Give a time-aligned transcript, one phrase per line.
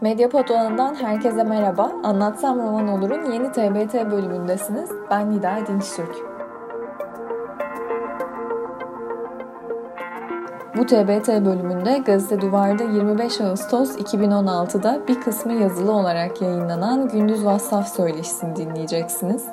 [0.00, 1.92] Medyapod alanından herkese merhaba.
[2.02, 4.90] Anlatsam Roman Olur'un yeni TBT bölümündesiniz.
[5.10, 6.16] Ben Nida Dinçtürk.
[10.76, 17.88] Bu TBT bölümünde Gazete Duvar'da 25 Ağustos 2016'da bir kısmı yazılı olarak yayınlanan Gündüz Vassaf
[17.88, 19.46] söyleşisini dinleyeceksiniz.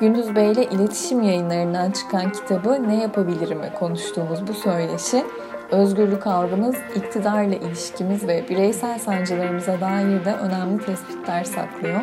[0.00, 5.24] Gündüz Bey ile iletişim yayınlarından çıkan kitabı Ne Yapabilirim'i konuştuğumuz bu söyleşi
[5.72, 12.00] özgürlük algımız, iktidarla ilişkimiz ve bireysel sancılarımıza dair de önemli tespitler saklıyor.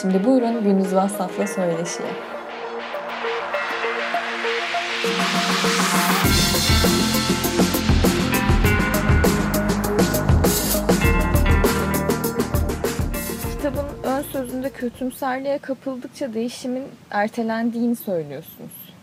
[0.00, 2.08] Şimdi buyurun Gündüz Vassaf'la söyleşiye.
[13.52, 18.94] Kitabın ön sözünde kötümserliğe kapıldıkça değişimin ertelendiğini söylüyorsunuz.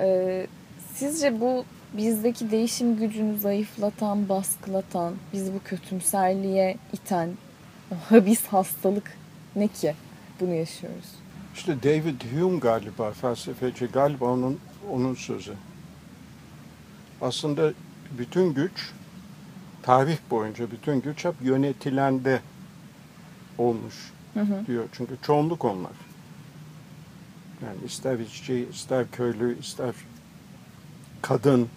[0.00, 0.46] Ee,
[0.94, 7.30] sizce bu bizdeki değişim gücünü zayıflatan, baskılatan, bizi bu kötümserliğe iten
[7.92, 9.16] o habis hastalık
[9.56, 9.94] ne ki?
[10.40, 11.06] Bunu yaşıyoruz.
[11.54, 15.54] İşte David Hume galiba felsefeci galiba onun onun sözü.
[17.20, 17.72] Aslında
[18.18, 18.92] bütün güç
[19.82, 22.40] tarih boyunca bütün güç hep yönetilende
[23.58, 23.94] olmuş
[24.34, 24.66] hı hı.
[24.66, 24.84] diyor.
[24.92, 25.92] Çünkü çoğunluk onlar.
[27.64, 29.94] Yani ister işçi, ister köylü, ister
[31.22, 31.68] kadın,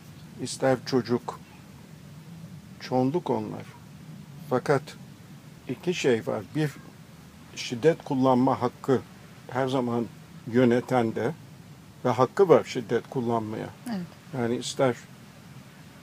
[0.41, 1.39] ister çocuk.
[2.79, 3.63] Çoğunluk onlar.
[4.49, 4.81] Fakat
[5.69, 6.43] iki şey var.
[6.55, 6.71] Bir,
[7.55, 9.01] şiddet kullanma hakkı
[9.49, 10.05] her zaman
[10.51, 11.31] yönetende
[12.05, 13.69] ve hakkı var şiddet kullanmaya.
[13.89, 14.05] Evet.
[14.37, 14.95] Yani ister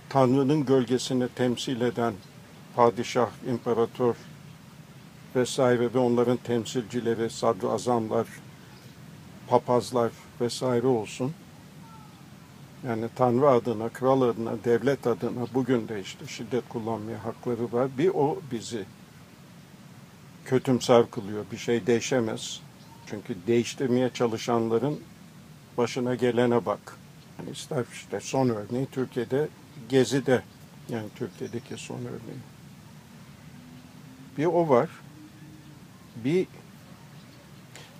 [0.08, 2.14] Tanrı'nın gölgesini temsil eden
[2.76, 4.14] padişah, imparator
[5.36, 8.26] vesaire ve onların temsilcileri, sadr azamlar,
[9.48, 11.34] papazlar vesaire olsun.
[12.86, 17.88] Yani Tanrı adına, kral adına, devlet adına bugün de işte şiddet kullanmaya hakları var.
[17.98, 18.84] Bir o bizi
[20.44, 21.44] kötümser kılıyor.
[21.52, 22.60] Bir şey değişemez.
[23.06, 25.00] Çünkü değiştirmeye çalışanların
[25.76, 26.96] başına gelene bak.
[27.38, 29.48] Yani ister işte son örneği Türkiye'de
[29.88, 30.42] Gezi'de
[30.88, 32.40] yani Türkiye'deki son örneği.
[34.38, 34.88] Bir o var.
[36.16, 36.46] Bir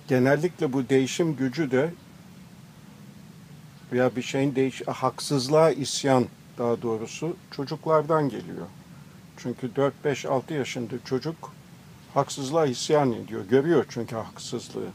[0.07, 1.93] genellikle bu değişim gücü de
[3.91, 6.25] veya bir şeyin değiş haksızlığa isyan
[6.57, 8.67] daha doğrusu çocuklardan geliyor.
[9.37, 11.53] Çünkü 4 5 6 yaşında çocuk
[12.13, 13.45] haksızlığa isyan ediyor.
[13.45, 14.87] Görüyor çünkü haksızlığı.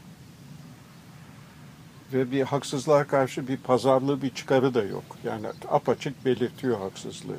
[2.13, 5.03] Ve bir haksızlığa karşı bir pazarlığı, bir çıkarı da yok.
[5.23, 7.37] Yani apaçık belirtiyor haksızlığı.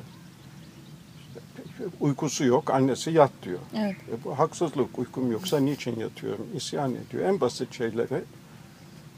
[1.65, 3.59] İşte uykusu yok, annesi yat diyor.
[3.75, 3.95] Evet.
[3.95, 6.47] E bu haksızlık, uykum yoksa niçin yatıyorum?
[6.55, 7.25] İsyan ediyor.
[7.25, 8.23] En basit şeylere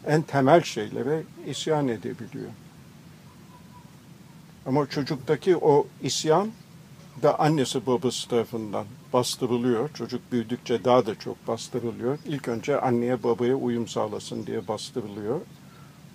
[0.07, 2.49] en temel şeylere isyan edebiliyor.
[4.65, 6.51] Ama çocuktaki o isyan
[7.23, 9.89] da annesi babası tarafından bastırılıyor.
[9.93, 12.17] Çocuk büyüdükçe daha da çok bastırılıyor.
[12.25, 15.41] İlk önce anneye babaya uyum sağlasın diye bastırılıyor.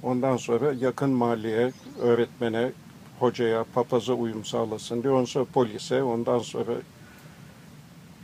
[0.02, 2.72] Ondan sonra yakın mahalleye, öğretmene,
[3.18, 5.12] hocaya, papaza uyum sağlasın diye.
[5.12, 6.72] Ondan sonra polise, ondan sonra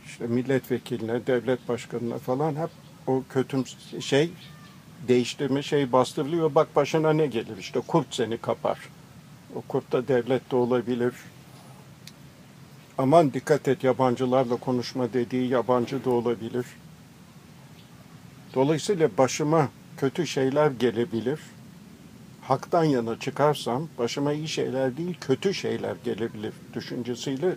[0.05, 2.69] işte milletvekiline, devlet başkanına falan hep
[3.07, 3.63] o kötüm
[3.99, 4.31] şey
[5.07, 6.55] değiştirme şey bastırılıyor.
[6.55, 8.79] Bak başına ne gelir işte kurt seni kapar.
[9.55, 11.13] O kurt da devlet de olabilir.
[12.97, 16.65] Aman dikkat et yabancılarla konuşma dediği yabancı da olabilir.
[18.53, 21.39] Dolayısıyla başıma kötü şeyler gelebilir.
[22.41, 27.55] Haktan yana çıkarsam başıma iyi şeyler değil kötü şeyler gelebilir düşüncesiyle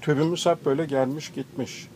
[0.00, 1.88] türümüz hep böyle gelmiş gitmiş.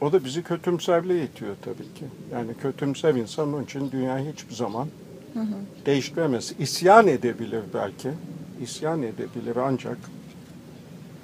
[0.00, 2.04] O da bizi kötümserliğe itiyor tabii ki.
[2.32, 4.88] Yani kötümser insan onun için dünyayı hiçbir zaman
[5.34, 5.56] hı hı.
[5.86, 6.52] değiştiremez.
[6.58, 8.08] İsyan edebilir belki.
[8.62, 9.98] İsyan edebilir ancak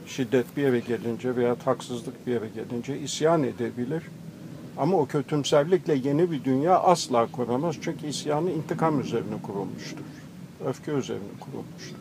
[0.07, 4.03] şiddet bir eve gelince veya haksızlık bir eve gelince isyan edebilir.
[4.77, 7.77] Ama o kötümserlikle yeni bir dünya asla kuramaz.
[7.83, 10.05] Çünkü isyanı intikam üzerine kurulmuştur.
[10.67, 11.97] Öfke üzerine kurulmuştur.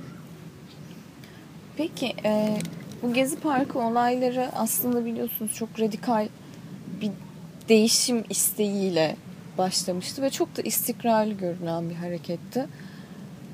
[1.78, 2.58] Peki e,
[3.04, 6.28] bu Gezi Parkı olayları aslında biliyorsunuz çok radikal
[7.72, 9.16] değişim isteğiyle
[9.58, 12.68] başlamıştı ve çok da istikrarlı görünen bir hareketti.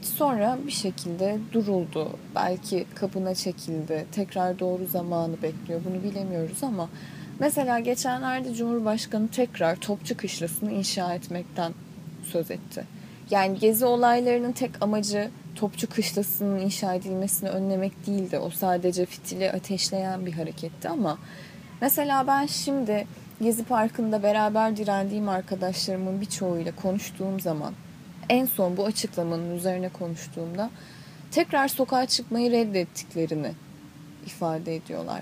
[0.01, 2.09] Sonra bir şekilde duruldu.
[2.35, 4.05] Belki kapına çekildi.
[4.11, 5.81] Tekrar doğru zamanı bekliyor.
[5.85, 6.89] Bunu bilemiyoruz ama
[7.39, 11.73] mesela geçenlerde Cumhurbaşkanı tekrar Topçu Kışlası'nı inşa etmekten
[12.23, 12.83] söz etti.
[13.31, 18.39] Yani gezi olaylarının tek amacı Topçu Kışlası'nın inşa edilmesini önlemek değildi.
[18.39, 21.17] O sadece fitili ateşleyen bir hareketti ama
[21.81, 23.07] mesela ben şimdi
[23.41, 27.73] Gezi Parkı'nda beraber direndiğim arkadaşlarımın birçoğuyla konuştuğum zaman
[28.29, 30.69] en son bu açıklamanın üzerine konuştuğumda
[31.31, 33.51] tekrar sokağa çıkmayı reddettiklerini
[34.25, 35.21] ifade ediyorlar.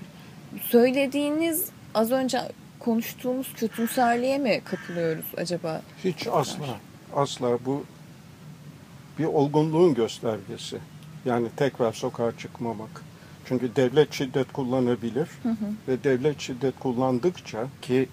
[0.62, 2.40] Söylediğiniz az önce
[2.78, 5.82] konuştuğumuz kötümserliğe mi kapılıyoruz acaba?
[6.04, 6.66] Hiç asla.
[7.14, 7.84] Asla bu
[9.18, 10.78] bir olgunluğun göstergesi.
[11.24, 13.05] Yani tekrar sokağa çıkmamak.
[13.48, 15.54] Çünkü devlet şiddet kullanabilir Hı hı.
[15.88, 18.08] ve devlet şiddet kullandıkça ki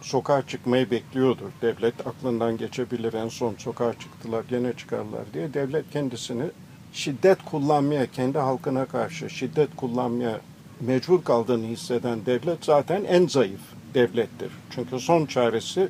[0.00, 1.50] sokağa çıkmayı bekliyordur.
[1.62, 5.54] Devlet aklından geçebilir en son sokağa çıktılar gene çıkarlar diye.
[5.54, 6.44] Devlet kendisini
[6.92, 10.40] şiddet kullanmaya, kendi halkına karşı şiddet kullanmaya
[10.80, 13.60] mecbur kaldığını hisseden devlet zaten en zayıf
[13.94, 14.50] devlettir.
[14.70, 15.88] Çünkü son çaresi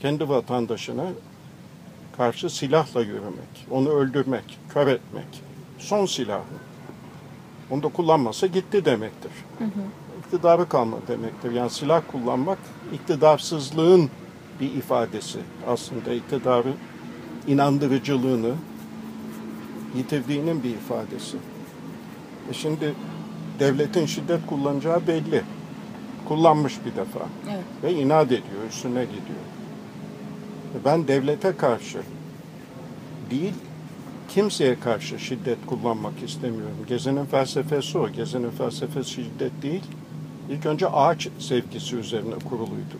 [0.00, 1.06] kendi vatandaşına
[2.16, 5.42] karşı silahla yürümek, onu öldürmek, kör etmek.
[5.78, 6.42] Son silahı.
[7.70, 9.30] Onu da kullanmasa gitti demektir.
[10.24, 11.52] İktidarı kalma demektir.
[11.52, 12.58] Yani silah kullanmak
[12.92, 14.10] iktidarsızlığın
[14.60, 15.38] bir ifadesi.
[15.68, 16.72] Aslında iktidarı
[17.46, 18.52] inandırıcılığını
[19.96, 21.36] yitirdiğinin bir ifadesi.
[22.50, 22.94] E şimdi
[23.58, 25.42] devletin şiddet kullanacağı belli.
[26.28, 27.20] Kullanmış bir defa
[27.50, 27.64] Evet.
[27.82, 29.44] ve inat ediyor, üstüne gidiyor.
[30.74, 31.98] E Ben devlete karşı
[33.30, 33.54] değil,
[34.28, 36.76] kimseye karşı şiddet kullanmak istemiyorum.
[36.88, 38.08] Gezi'nin felsefesi o.
[38.08, 39.82] Gezi'nin felsefesi şiddet değil.
[40.50, 42.98] İlk önce ağaç sevgisi üzerine kuruluydu.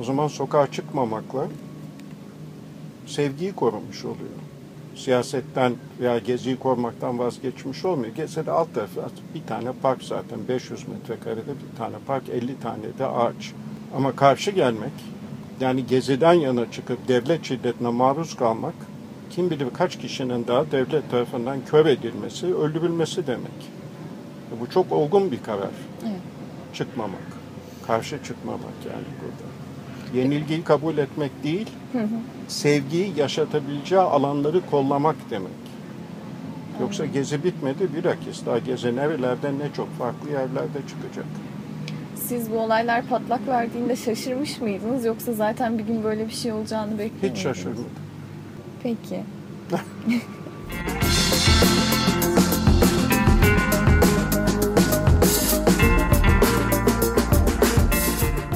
[0.00, 1.48] O zaman sokağa çıkmamakla
[3.06, 4.40] sevgiyi korumuş oluyor.
[4.96, 8.14] Siyasetten veya geziyi korumaktan vazgeçmiş olmuyor.
[8.14, 9.00] Gezi'de alt tarafı
[9.34, 13.52] bir tane park zaten 500 metrekarede bir tane park 50 tane de ağaç.
[13.96, 14.92] Ama karşı gelmek
[15.60, 18.74] yani geziden yana çıkıp devlet şiddetine maruz kalmak
[19.30, 23.70] kim bilir kaç kişinin daha devlet tarafından kör edilmesi, öldürülmesi demek.
[24.60, 25.70] Bu çok olgun bir karar.
[26.02, 26.20] Evet.
[26.72, 27.40] Çıkmamak.
[27.86, 29.50] Karşı çıkmamak yani burada.
[30.18, 31.66] Yenilgiyi kabul etmek değil,
[32.48, 35.50] sevgiyi yaşatabileceği alanları kollamak demek.
[36.80, 41.26] Yoksa gezi bitmedi bilakis daha gezi nerelerde ne çok farklı yerlerde çıkacak.
[42.16, 46.98] Siz bu olaylar patlak verdiğinde şaşırmış mıydınız yoksa zaten bir gün böyle bir şey olacağını
[46.98, 47.84] bekliyor Hiç şaşırmadım.
[48.82, 49.24] Peki.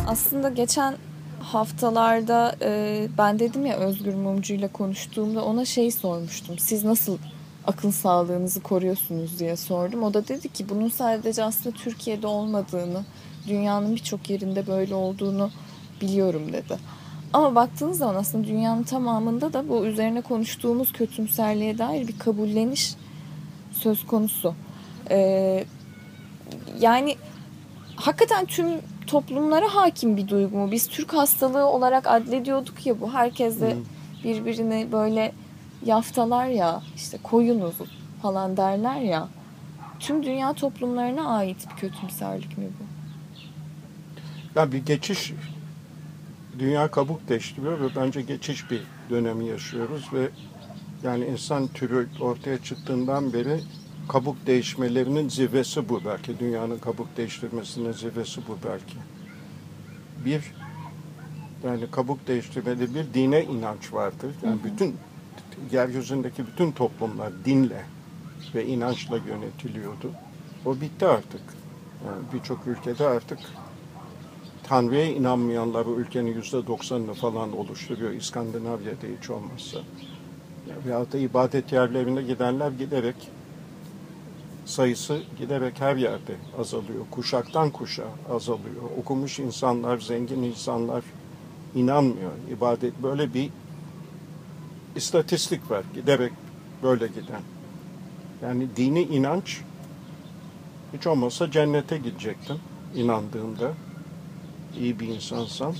[0.07, 0.95] Aslında geçen
[1.41, 6.59] haftalarda e, ben dedim ya Özgür Mumcu ile konuştuğumda ona şey sormuştum.
[6.59, 7.19] Siz nasıl
[7.67, 10.03] akıl sağlığınızı koruyorsunuz diye sordum.
[10.03, 13.05] O da dedi ki bunun sadece aslında Türkiye'de olmadığını,
[13.49, 15.51] dünyanın birçok yerinde böyle olduğunu
[16.01, 16.79] biliyorum dedi.
[17.35, 22.95] Ama baktığınız zaman aslında dünyanın tamamında da bu üzerine konuştuğumuz kötümserliğe dair bir kabulleniş
[23.73, 24.55] söz konusu.
[25.11, 25.65] Ee,
[26.81, 27.17] yani
[27.97, 28.67] hakikaten tüm
[29.07, 30.71] toplumlara hakim bir duygu mu?
[30.71, 33.13] Biz Türk hastalığı olarak adlediyorduk ya bu.
[33.13, 33.77] Herkes de Hı.
[34.25, 35.33] birbirini böyle
[35.85, 37.75] yaftalar ya işte koyunuz
[38.23, 39.29] falan derler ya.
[40.01, 42.85] Tüm dünya toplumlarına ait bir kötümserlik mi bu?
[44.59, 45.33] Ya bir geçiş
[46.59, 50.29] dünya kabuk değiştiriyor ve bence geçiş bir dönemi yaşıyoruz ve
[51.03, 53.61] yani insan türü ortaya çıktığından beri
[54.09, 56.39] kabuk değişmelerinin zirvesi bu belki.
[56.39, 58.97] Dünyanın kabuk değiştirmesinin zirvesi bu belki.
[60.25, 60.43] Bir
[61.65, 64.35] yani kabuk değiştirmede bir dine inanç vardır.
[64.43, 64.97] Yani bütün
[65.73, 67.85] yeryüzündeki bütün toplumlar dinle
[68.55, 70.11] ve inançla yönetiliyordu.
[70.65, 71.41] O bitti artık.
[72.07, 73.39] Yani birçok ülkede artık
[74.69, 78.11] Tanrı'ya inanmayanlar ülkenin yüzde doksanını falan oluşturuyor.
[78.11, 79.79] İskandinavya'da hiç olmazsa.
[80.87, 83.17] Veyahut da ibadet yerlerine gidenler giderek
[84.65, 87.05] sayısı giderek her yerde azalıyor.
[87.11, 88.83] Kuşaktan kuşağa azalıyor.
[89.01, 91.05] Okumuş insanlar, zengin insanlar
[91.75, 92.33] inanmıyor.
[92.51, 93.51] İbadet böyle bir
[94.97, 95.85] istatistik var.
[95.95, 96.33] Giderek
[96.83, 97.43] böyle giden.
[98.43, 99.61] Yani dini inanç
[100.93, 102.57] hiç olmazsa cennete gidecektim
[102.95, 103.73] inandığımda
[104.81, 105.75] iyi bir insansam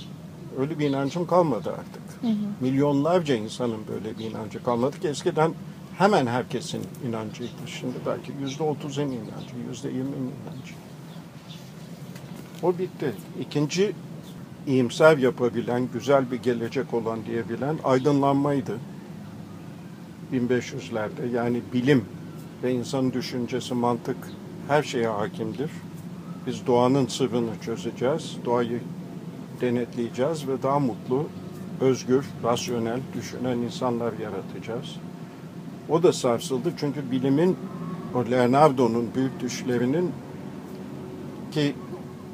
[0.59, 2.23] öyle bir inancım kalmadı artık.
[2.61, 5.53] Milyonlarca insanın böyle bir inancı kalmadı ki eskiden
[5.97, 7.67] hemen herkesin inancıydı.
[7.67, 10.73] Şimdi belki yüzde otuzun inancı, yüzde yirminin inancı.
[12.63, 13.11] O bitti.
[13.39, 13.93] İkinci
[14.67, 18.77] iyimser yapabilen, güzel bir gelecek olan diyebilen aydınlanmaydı.
[20.33, 22.05] 1500'lerde yani bilim
[22.63, 24.17] ve insanın düşüncesi, mantık
[24.67, 25.69] her şeye hakimdir.
[26.47, 28.79] Biz doğanın sırrını çözeceğiz, doğayı
[29.61, 31.25] denetleyeceğiz ve daha mutlu,
[31.81, 34.95] özgür, rasyonel, düşünen insanlar yaratacağız.
[35.89, 37.57] O da sarsıldı çünkü bilimin,
[38.15, 40.11] o Leonardo'nun büyük düşlerinin
[41.51, 41.75] ki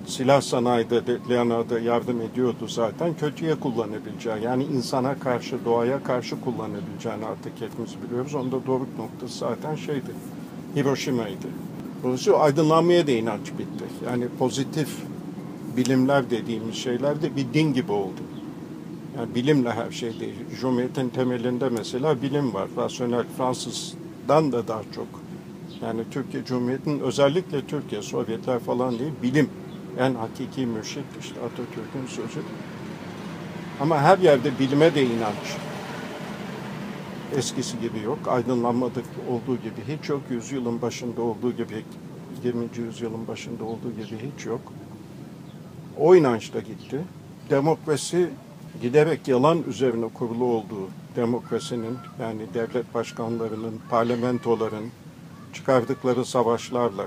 [0.05, 7.25] silah sanayide de Leonardo yardım ediyordu zaten kötüye kullanabileceği yani insana karşı doğaya karşı kullanabileceğini
[7.25, 8.35] artık hepimiz biliyoruz.
[8.35, 10.11] Onda doruk noktası zaten şeydi
[10.75, 11.47] Hiroşima'ydı.
[12.03, 13.83] Dolayısıyla aydınlanmaya da inanç bitti.
[14.05, 14.89] Yani pozitif
[15.77, 18.21] bilimler dediğimiz şeyler de bir din gibi oldu.
[19.17, 20.35] Yani bilimle her şey değil.
[20.61, 22.67] Cumhuriyetin temelinde mesela bilim var.
[22.77, 25.07] Rasyonel Fransız'dan da daha çok.
[25.81, 29.49] Yani Türkiye Cumhuriyeti'nin özellikle Türkiye, Sovyetler falan değil, bilim.
[29.99, 32.39] En hakiki mürşit işte Atatürk'ün sözü.
[33.79, 35.70] Ama her yerde bilime de inanç.
[37.37, 38.19] Eskisi gibi yok.
[38.27, 40.21] Aydınlanmadık olduğu gibi hiç yok.
[40.29, 41.85] Yüzyılın başında olduğu gibi,
[42.43, 42.65] 20.
[42.77, 44.61] yüzyılın başında olduğu gibi hiç yok.
[45.99, 47.01] O inanç da gitti.
[47.49, 48.29] Demokrasi
[48.81, 54.91] giderek yalan üzerine kurulu olduğu demokrasinin yani devlet başkanlarının, parlamentoların
[55.53, 57.05] çıkardıkları savaşlarla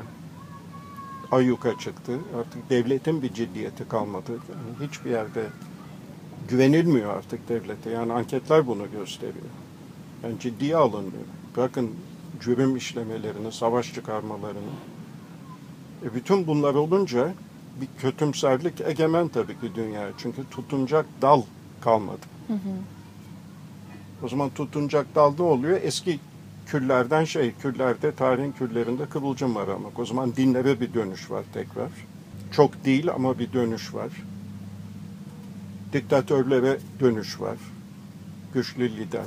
[1.31, 2.19] ayyuka çıktı.
[2.39, 4.33] Artık devletin bir ciddiyeti kalmadı.
[4.33, 5.47] Yani hiçbir yerde
[6.49, 7.91] güvenilmiyor artık devlete.
[7.91, 9.64] Yani anketler bunu gösteriyor.
[10.25, 11.25] Yani ciddiye alınmıyor.
[11.57, 11.91] Bakın
[12.41, 14.73] cürüm işlemelerini, savaş çıkarmalarını.
[16.05, 17.35] E bütün bunlar olunca
[17.81, 20.11] bir kötümserlik egemen tabii ki dünya.
[20.19, 21.43] Çünkü tutunacak dal
[21.81, 22.27] kalmadı.
[22.47, 22.77] Hı hı.
[24.23, 25.81] O zaman tutunacak dal ne oluyor?
[25.83, 26.21] Eski
[26.67, 29.89] küllerden şey, küllerde, tarihin küllerinde kıvılcım var ama.
[29.99, 31.91] O zaman dinlere bir dönüş var tekrar.
[32.53, 34.11] Çok değil ama bir dönüş var.
[35.93, 37.57] Diktatörlere dönüş var.
[38.55, 39.27] Güçlü lider.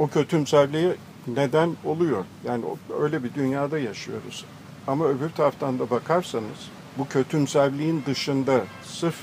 [0.00, 2.24] O kötümserliğe neden oluyor.
[2.44, 2.64] Yani
[3.00, 4.44] öyle bir dünyada yaşıyoruz.
[4.86, 9.16] Ama öbür taraftan da bakarsanız bu kötümserliğin dışında sırf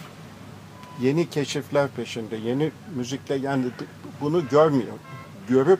[1.01, 3.65] yeni keşifler peşinde, yeni müzikle yani
[4.21, 4.93] bunu görmüyor.
[5.49, 5.79] Görüp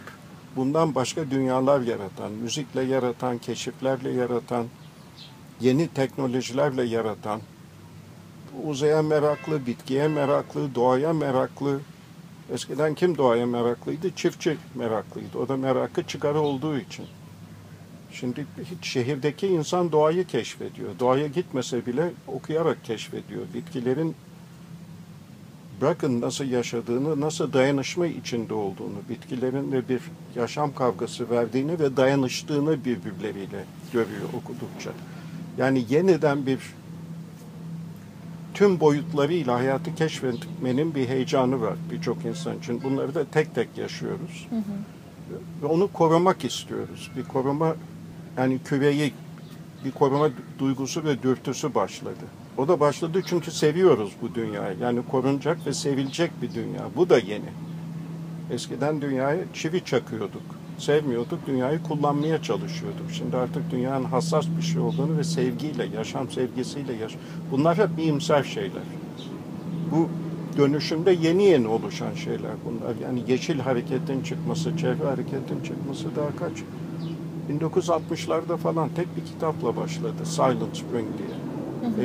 [0.55, 4.65] bundan başka dünyalar yaratan, müzikle yaratan, keşiflerle yaratan,
[5.61, 7.41] yeni teknolojilerle yaratan,
[8.63, 11.79] uzaya meraklı, bitkiye meraklı, doğaya meraklı.
[12.53, 14.11] Eskiden kim doğaya meraklıydı?
[14.15, 15.37] Çiftçi meraklıydı.
[15.37, 17.05] O da merakı çıkarı olduğu için.
[18.11, 20.89] Şimdi hiç şehirdeki insan doğayı keşfediyor.
[20.99, 23.41] Doğaya gitmese bile okuyarak keşfediyor.
[23.53, 24.15] Bitkilerin
[25.81, 30.01] bırakın nasıl yaşadığını, nasıl dayanışma içinde olduğunu, bitkilerin de bir
[30.35, 34.91] yaşam kavgası verdiğini ve dayanıştığını birbirleriyle görüyor okudukça.
[35.57, 36.59] Yani yeniden bir
[38.57, 42.83] tüm boyutlarıyla hayatı keşfetmenin bir heyecanı var birçok insan için.
[42.83, 44.47] Bunları da tek tek yaşıyoruz.
[44.49, 44.61] Hı hı.
[45.61, 47.11] Ve onu korumak istiyoruz.
[47.17, 47.75] Bir koruma
[48.37, 49.13] yani küreyi
[49.85, 52.25] bir koruma duygusu ve dürtüsü başladı.
[52.57, 54.77] O da başladı çünkü seviyoruz bu dünyayı.
[54.79, 56.81] Yani korunacak ve sevilecek bir dünya.
[56.95, 57.49] Bu da yeni.
[58.51, 60.56] Eskiden dünyayı çivi çakıyorduk.
[60.77, 63.11] Sevmiyorduk, dünyayı kullanmaya çalışıyorduk.
[63.11, 67.15] Şimdi artık dünyanın hassas bir şey olduğunu ve sevgiyle, yaşam sevgisiyle yaş.
[67.51, 68.83] Bunlar hep iyimser şeyler.
[69.91, 70.09] Bu
[70.57, 72.95] dönüşümde yeni yeni oluşan şeyler bunlar.
[73.03, 76.63] Yani yeşil hareketin çıkması, çevre hareketin çıkması daha kaç?
[77.49, 80.25] 1960'larda falan tek bir kitapla başladı.
[80.25, 81.37] Silent Spring diye.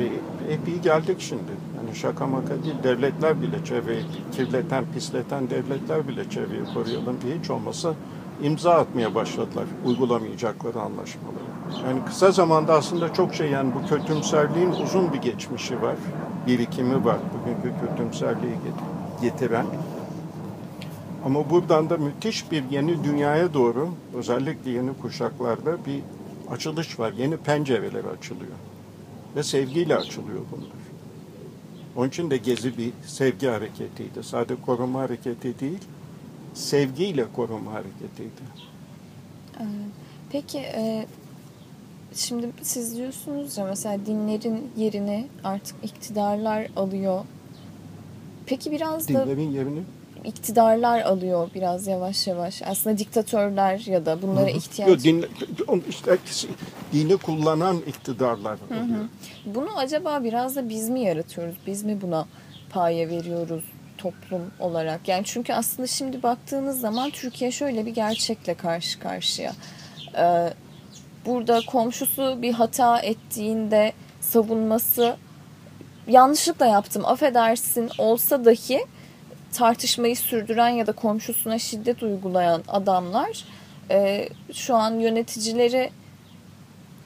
[0.05, 0.09] E,
[0.53, 1.51] hep iyi geldik şimdi.
[1.77, 2.75] Yani şaka maka değil.
[2.83, 4.01] Devletler bile çevreyi
[4.35, 7.93] kirleten, pisleten devletler bile çevreyi koruyalım diye hiç olmasa
[8.41, 11.43] imza atmaya başladılar uygulamayacakları anlaşmaları.
[11.87, 15.95] Yani kısa zamanda aslında çok şey yani bu kötümserliğin uzun bir geçmişi var.
[16.47, 18.53] Birikimi var bugünkü kötümserliği
[19.21, 19.65] getiren.
[21.25, 26.01] Ama buradan da müthiş bir yeni dünyaya doğru özellikle yeni kuşaklarda bir
[26.51, 27.13] açılış var.
[27.17, 28.51] Yeni pencereler açılıyor.
[29.35, 30.83] Ve sevgiyle açılıyor bunlar.
[31.95, 34.23] Onun için de Gezi bir sevgi hareketiydi.
[34.23, 35.79] Sadece koruma hareketi değil,
[36.53, 38.41] sevgiyle koruma hareketiydi.
[39.59, 39.63] Ee,
[40.31, 41.05] peki e,
[42.15, 47.25] şimdi siz diyorsunuz ya mesela dinlerin yerini artık iktidarlar alıyor.
[48.45, 49.25] Peki biraz da...
[49.25, 49.79] Dinlerin yerini?
[50.23, 52.61] iktidarlar alıyor biraz yavaş yavaş.
[52.61, 54.57] Aslında diktatörler ya da bunlara Hı-hı.
[54.57, 54.89] ihtiyaç...
[54.89, 55.25] Yok, din,
[55.89, 56.17] işte
[56.93, 58.85] dini kullanan iktidarlar oluyor.
[58.85, 59.07] Hı-hı.
[59.45, 61.55] Bunu acaba biraz da biz mi yaratıyoruz?
[61.67, 62.27] Biz mi buna
[62.69, 63.63] paye veriyoruz
[64.03, 65.07] toplum olarak?
[65.07, 69.53] Yani çünkü aslında şimdi baktığınız zaman Türkiye şöyle bir gerçekle karşı karşıya.
[70.17, 70.53] Ee,
[71.25, 75.17] burada komşusu bir hata ettiğinde savunması
[76.07, 78.85] yanlışlıkla yaptım affedersin olsa dahi
[79.53, 83.45] tartışmayı sürdüren ya da komşusuna şiddet uygulayan adamlar
[83.91, 85.89] e, şu an yöneticileri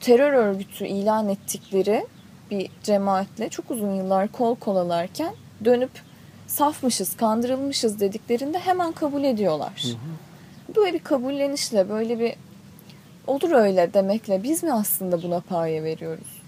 [0.00, 2.06] terör örgütü ilan ettikleri
[2.50, 5.90] bir cemaatle çok uzun yıllar kol kolalarken dönüp
[6.48, 9.82] safmışız, kandırılmışız dediklerinde hemen kabul ediyorlar.
[9.82, 10.76] Hı hı.
[10.76, 12.34] Böyle bir kabullenişle, böyle bir
[13.26, 16.38] olur öyle demekle biz mi aslında buna paye veriyoruz?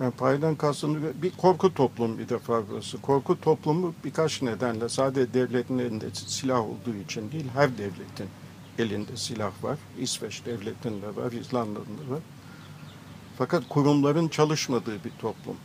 [0.00, 3.00] Yani paydan kastım bir korku toplumu bir defa burası.
[3.00, 8.28] Korku toplumu birkaç nedenle sadece devletin elinde silah olduğu için değil her devletin
[8.78, 9.78] elinde silah var.
[9.98, 12.20] İsveç devletinde var, İzlanda'da var.
[13.38, 15.56] Fakat kurumların çalışmadığı bir toplum.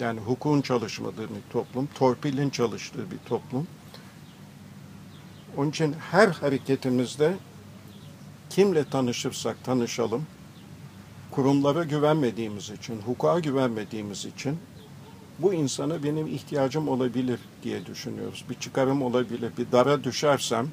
[0.00, 3.66] Yani hukukun çalışmadığı bir toplum, torpilin çalıştığı bir toplum.
[5.56, 7.36] Onun için her hareketimizde
[8.50, 10.26] kimle tanışırsak tanışalım,
[11.30, 14.58] kurumlara güvenmediğimiz için, hukuka güvenmediğimiz için
[15.38, 18.44] bu insana benim ihtiyacım olabilir diye düşünüyoruz.
[18.50, 20.68] Bir çıkarım olabilir, bir dara düşersem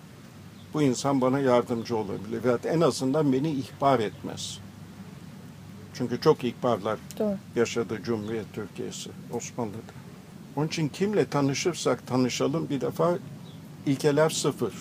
[0.73, 2.43] bu insan bana yardımcı olabilir.
[2.43, 4.59] Veya en azından beni ihbar etmez.
[5.93, 7.37] Çünkü çok ihbarlar Doğru.
[7.55, 9.93] yaşadı Cumhuriyet Türkiye'si Osmanlı'da.
[10.55, 13.17] Onun için kimle tanışırsak tanışalım bir defa
[13.85, 14.73] ilkeler sıfır.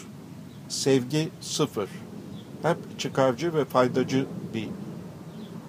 [0.68, 1.88] Sevgi sıfır.
[2.62, 4.68] Hep çıkarcı ve faydacı bir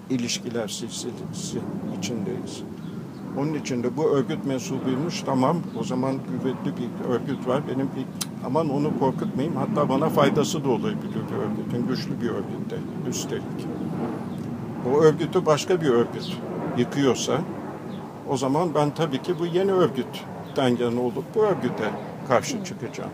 [0.10, 1.60] ilişkiler silsilesi
[1.98, 2.64] içindeyiz.
[3.38, 7.64] Onun için de bu örgüt mensubuymuş tamam o zaman kuvvetli bir örgüt var.
[7.68, 8.06] Benim bir
[8.46, 10.98] aman onu korkutmayayım hatta bana faydası da olabilir
[11.32, 12.78] bir örgütün güçlü bir örgütte
[13.10, 13.44] üstelik.
[14.86, 16.38] O örgütü başka bir örgüt
[16.78, 17.42] yıkıyorsa
[18.30, 21.92] o zaman ben tabii ki bu yeni örgütten yana olup bu örgüte
[22.28, 23.12] karşı çıkacağım.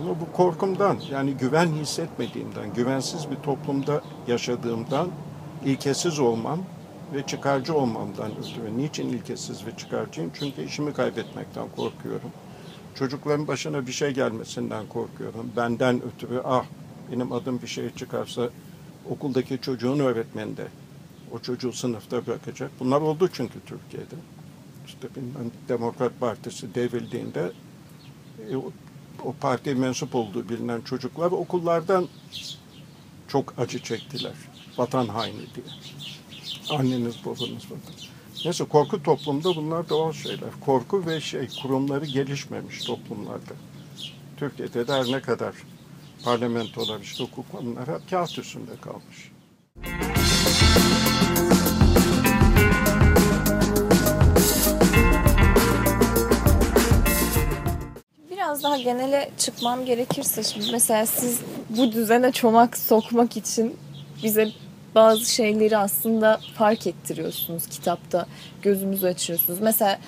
[0.00, 5.08] Ama bu korkumdan yani güven hissetmediğimden, güvensiz bir toplumda yaşadığımdan,
[5.64, 6.58] ilkesiz olmam
[7.14, 8.78] ve çıkarcı olmamdan ötürü.
[8.78, 10.30] Niçin ilkesiz ve çıkarcıyım?
[10.38, 12.30] Çünkü işimi kaybetmekten korkuyorum.
[12.94, 15.50] Çocukların başına bir şey gelmesinden korkuyorum.
[15.56, 16.64] Benden ötürü ah
[17.12, 18.48] benim adım bir şey çıkarsa
[19.10, 20.66] okuldaki çocuğun öğretmeni de
[21.32, 22.70] o çocuğu sınıfta bırakacak.
[22.80, 24.14] Bunlar oldu çünkü Türkiye'de.
[24.86, 27.52] İşte bilmem Demokrat Partisi devrildiğinde
[28.50, 28.72] e, o,
[29.24, 32.08] o partiye mensup olduğu bilinen çocuklar okullardan
[33.28, 34.34] çok acı çektiler.
[34.78, 35.66] Vatan haini diye.
[36.70, 37.94] Anneniz babanız vatan.
[38.44, 40.50] Neyse korku toplumda bunlar doğal şeyler.
[40.66, 43.54] Korku ve şey kurumları gelişmemiş toplumlarda.
[44.36, 45.54] Türkiye'de de ne kadar
[46.24, 49.32] parlamentolar işte hukuk konuları hep kağıt üstünde kalmış.
[58.30, 63.76] Biraz daha genele çıkmam gerekirse şimdi mesela siz bu düzene çomak sokmak için
[64.22, 64.48] bize
[64.94, 68.26] bazı şeyleri aslında fark ettiriyorsunuz kitapta.
[68.62, 69.60] Gözümüzü açıyorsunuz.
[69.60, 69.98] Mesela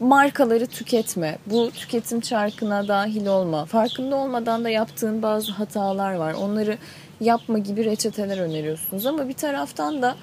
[0.00, 1.38] markaları tüketme.
[1.46, 3.64] Bu tüketim çarkına dahil olma.
[3.64, 6.32] Farkında olmadan da yaptığın bazı hatalar var.
[6.32, 6.78] Onları
[7.20, 9.06] yapma gibi reçeteler öneriyorsunuz.
[9.06, 10.16] Ama bir taraftan da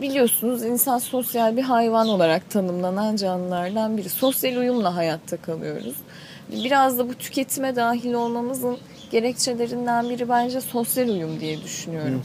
[0.00, 4.08] biliyorsunuz insan sosyal bir hayvan olarak tanımlanan canlılardan biri.
[4.08, 5.94] Sosyal uyumla hayatta kalıyoruz.
[6.64, 8.78] Biraz da bu tüketime dahil olmamızın
[9.10, 12.22] gerekçelerinden biri bence sosyal uyum diye düşünüyorum.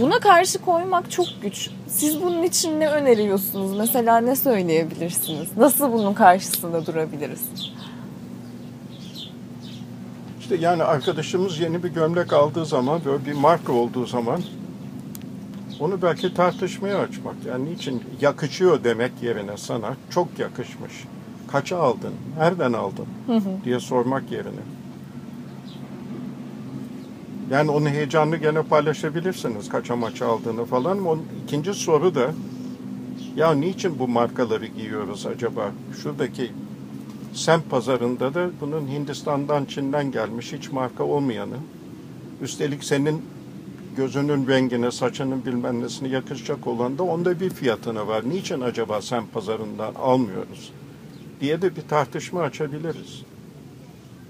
[0.00, 1.70] Buna karşı koymak çok güç.
[1.88, 3.76] Siz bunun için ne öneriyorsunuz?
[3.78, 5.48] Mesela ne söyleyebilirsiniz?
[5.56, 7.40] Nasıl bunun karşısında durabiliriz?
[10.40, 14.42] İşte yani arkadaşımız yeni bir gömlek aldığı zaman böyle bir marka olduğu zaman
[15.80, 17.34] onu belki tartışmaya açmak.
[17.46, 20.92] Yani niçin yakışıyor demek yerine sana çok yakışmış.
[21.52, 22.14] Kaça aldın?
[22.38, 23.06] Nereden aldın?
[23.64, 24.60] diye sormak yerine.
[27.50, 31.06] Yani onun heyecanını gene paylaşabilirsiniz kaça maça aldığını falan.
[31.06, 32.30] Onun ikinci soru da
[33.36, 35.72] ya niçin bu markaları giyiyoruz acaba?
[36.02, 36.50] Şuradaki
[37.34, 41.56] semt pazarında da bunun Hindistan'dan, Çin'den gelmiş hiç marka olmayanı.
[42.42, 43.22] Üstelik senin
[43.96, 48.22] gözünün rengine, saçının bilmem nesine yakışacak olan da onda bir fiyatına var.
[48.28, 50.72] Niçin acaba semt pazarından almıyoruz?
[51.40, 53.22] diye de bir tartışma açabiliriz.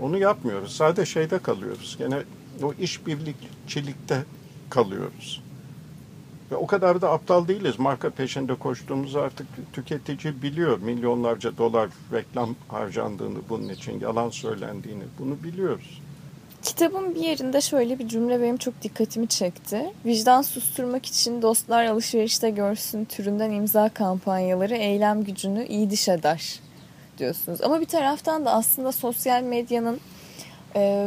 [0.00, 0.76] Onu yapmıyoruz.
[0.76, 1.96] Sadece şeyde kalıyoruz.
[1.98, 2.22] Gene
[2.62, 4.24] o işbirlikçilikte
[4.70, 5.42] kalıyoruz.
[6.50, 7.78] Ve o kadar da aptal değiliz.
[7.78, 10.78] Marka peşinde koştuğumuzu artık tüketici biliyor.
[10.78, 16.00] Milyonlarca dolar reklam harcandığını bunun için, yalan söylendiğini bunu biliyoruz.
[16.62, 19.92] Kitabın bir yerinde şöyle bir cümle benim çok dikkatimi çekti.
[20.04, 26.60] Vicdan susturmak için dostlar alışverişte görsün türünden imza kampanyaları eylem gücünü iyi diş eder
[27.18, 27.60] diyorsunuz.
[27.62, 30.00] Ama bir taraftan da aslında sosyal medyanın
[30.76, 31.06] e,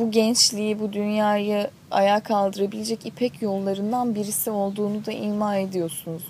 [0.00, 6.22] bu gençliği, bu dünyayı ayağa kaldırabilecek ipek yollarından birisi olduğunu da ima ediyorsunuz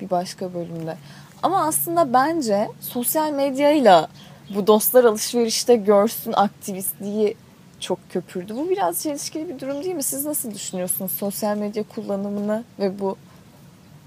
[0.00, 0.96] bir başka bölümde.
[1.42, 4.08] Ama aslında bence sosyal medyayla
[4.54, 7.36] bu dostlar alışverişte görsün aktivistliği
[7.80, 8.56] çok köpürdü.
[8.56, 10.02] Bu biraz çelişkili bir durum değil mi?
[10.02, 13.16] Siz nasıl düşünüyorsunuz sosyal medya kullanımını ve bu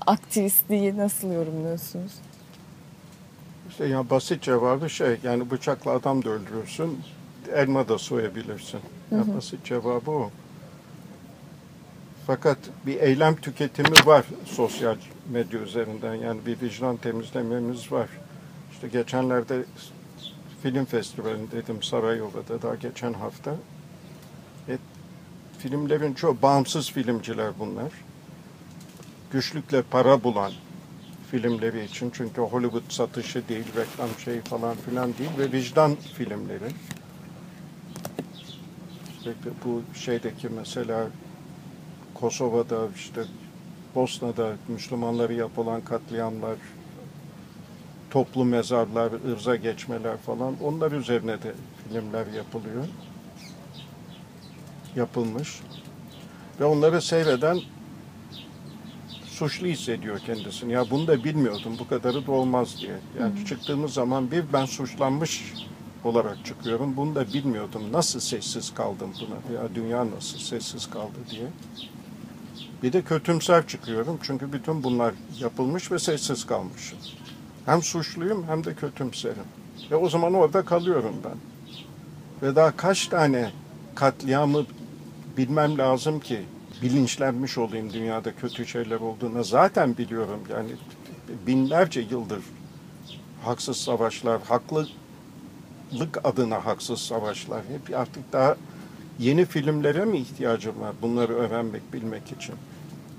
[0.07, 2.11] aktivistliği nasıl yorumluyorsunuz?
[3.69, 6.99] İşte ya basit cevabı şey yani bıçakla adam da öldürürsün,
[7.51, 8.79] elma da soyabilirsin.
[9.11, 10.31] Ya basit cevabı o.
[12.27, 14.95] Fakat bir eylem tüketimi var sosyal
[15.31, 16.15] medya üzerinden.
[16.15, 18.09] Yani bir vicdan temizlememiz var.
[18.71, 19.63] İşte geçenlerde
[20.63, 23.55] film festivalindeydim Sarayova'da daha geçen hafta.
[24.69, 24.77] E,
[25.57, 27.91] filmlerin çoğu bağımsız filmciler bunlar.
[29.31, 30.51] Güçlükle para bulan
[31.31, 32.11] filmleri için.
[32.13, 36.71] Çünkü Hollywood satışı değil, reklam şey falan filan değil ve vicdan filmleri.
[39.65, 41.07] Bu şeydeki mesela
[42.13, 43.21] Kosova'da işte
[43.95, 46.55] Bosna'da Müslümanları yapılan katliamlar,
[48.09, 51.53] toplu mezarlar, ırza geçmeler falan onlar üzerine de
[51.83, 52.85] filmler yapılıyor.
[54.95, 55.59] Yapılmış.
[56.59, 57.59] Ve onları seyreden
[59.25, 60.73] suçlu hissediyor kendisini.
[60.73, 62.95] Ya bunu da bilmiyordum, bu kadarı da olmaz diye.
[63.19, 63.45] Yani hı hı.
[63.45, 65.53] çıktığımız zaman bir ben suçlanmış
[66.03, 66.97] olarak çıkıyorum.
[66.97, 67.81] Bunu da bilmiyordum.
[67.91, 69.61] Nasıl sessiz kaldım buna?
[69.61, 71.47] Ya dünya nasıl sessiz kaldı diye.
[72.83, 74.19] Bir de kötümser çıkıyorum.
[74.23, 76.97] Çünkü bütün bunlar yapılmış ve sessiz kalmışım.
[77.65, 79.43] Hem suçluyum hem de kötümserim.
[79.91, 81.37] Ve o zaman orada kalıyorum ben.
[82.41, 83.51] Ve daha kaç tane
[83.95, 84.65] katliamı
[85.37, 86.41] bilmem lazım ki
[86.81, 90.39] bilinçlenmiş olayım dünyada kötü şeyler olduğuna zaten biliyorum.
[90.49, 90.69] Yani
[91.47, 92.39] binlerce yıldır
[93.43, 94.41] haksız savaşlar,
[95.91, 97.59] haklılık adına haksız savaşlar.
[97.59, 98.55] Hep artık daha
[99.19, 102.55] yeni filmlere mi ihtiyacım var bunları öğrenmek, bilmek için?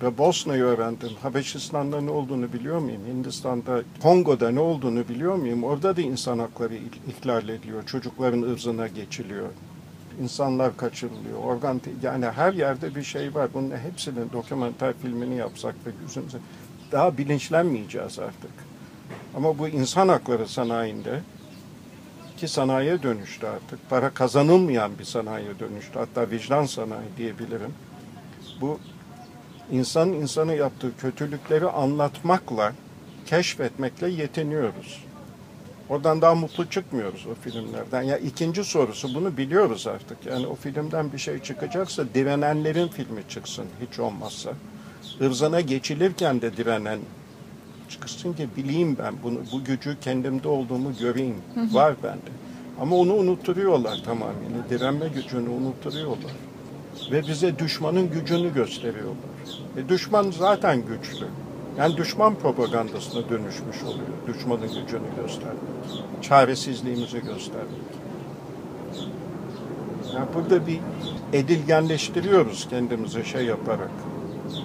[0.02, 1.11] Ve Bosna'yı öğrendim.
[1.22, 3.02] Habeşistan'da ne olduğunu biliyor muyum?
[3.06, 5.64] Hindistan'da, Kongo'da ne olduğunu biliyor muyum?
[5.64, 6.74] Orada da insan hakları
[7.08, 7.87] ihlal ediliyor.
[7.87, 9.48] Çocukların ırzına geçiliyor.
[10.22, 11.38] İnsanlar kaçırılıyor.
[11.44, 13.48] Organ yani her yerde bir şey var.
[13.54, 16.38] Bunun hepsinin dokumenter filmini yapsak ve yüzümüze
[16.92, 18.50] daha bilinçlenmeyeceğiz artık.
[19.37, 21.20] Ama bu insan hakları sanayinde
[22.42, 23.90] ki sanayiye dönüştü artık.
[23.90, 25.98] Para kazanılmayan bir sanayiye dönüştü.
[25.98, 27.74] Hatta vicdan sanayi diyebilirim.
[28.61, 28.78] Bu
[29.70, 32.72] insan insanı yaptığı kötülükleri anlatmakla,
[33.26, 35.05] keşfetmekle yetiniyoruz.
[35.88, 38.02] Oradan daha mutlu çıkmıyoruz o filmlerden.
[38.02, 40.26] Ya ikinci sorusu bunu biliyoruz artık.
[40.26, 44.52] Yani o filmden bir şey çıkacaksa direnenlerin filmi çıksın hiç olmazsa.
[45.20, 46.98] Irzana geçilirken de direnen
[47.92, 51.37] çıksın ki bileyim ben bunu bu gücü kendimde olduğumu göreyim.
[51.72, 52.31] Var bende.
[52.81, 54.35] Ama onu unutturuyorlar tamamen.
[54.70, 56.33] Direnme gücünü unutturuyorlar.
[57.12, 59.33] Ve bize düşmanın gücünü gösteriyorlar.
[59.76, 61.26] E, düşman zaten güçlü.
[61.78, 64.09] Yani düşman propagandasına dönüşmüş oluyor.
[64.26, 65.62] Düşmanın gücünü göstermek.
[66.22, 67.92] Çaresizliğimizi göstermek.
[70.14, 70.81] Yani burada bir
[71.33, 73.90] edilgenleştiriyoruz kendimize şey yaparak.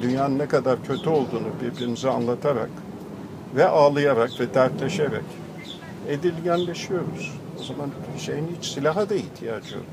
[0.02, 2.70] Dünyanın ne kadar kötü olduğunu birbirimize anlatarak
[3.56, 5.26] ve ağlayarak ve dertleşerek
[6.08, 7.34] edilgenleşiyoruz.
[7.60, 9.86] O zaman şeyin hiç silaha da ihtiyacı yok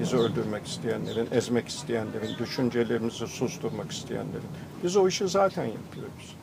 [0.00, 4.48] bizi öldürmek isteyenlerin, ezmek isteyenlerin, düşüncelerimizi susturmak isteyenlerin.
[4.84, 6.36] Biz o işi zaten yapıyoruz.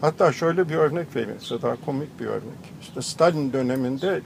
[0.00, 2.72] Hatta şöyle bir örnek vereyim size, daha komik bir örnek.
[2.80, 4.20] İşte Stalin döneminde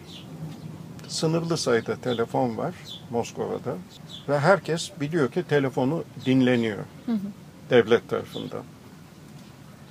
[1.08, 2.74] sınırlı sayıda telefon var
[3.10, 3.74] Moskova'da
[4.28, 7.18] ve herkes biliyor ki telefonu dinleniyor hı hı.
[7.70, 8.62] devlet tarafından.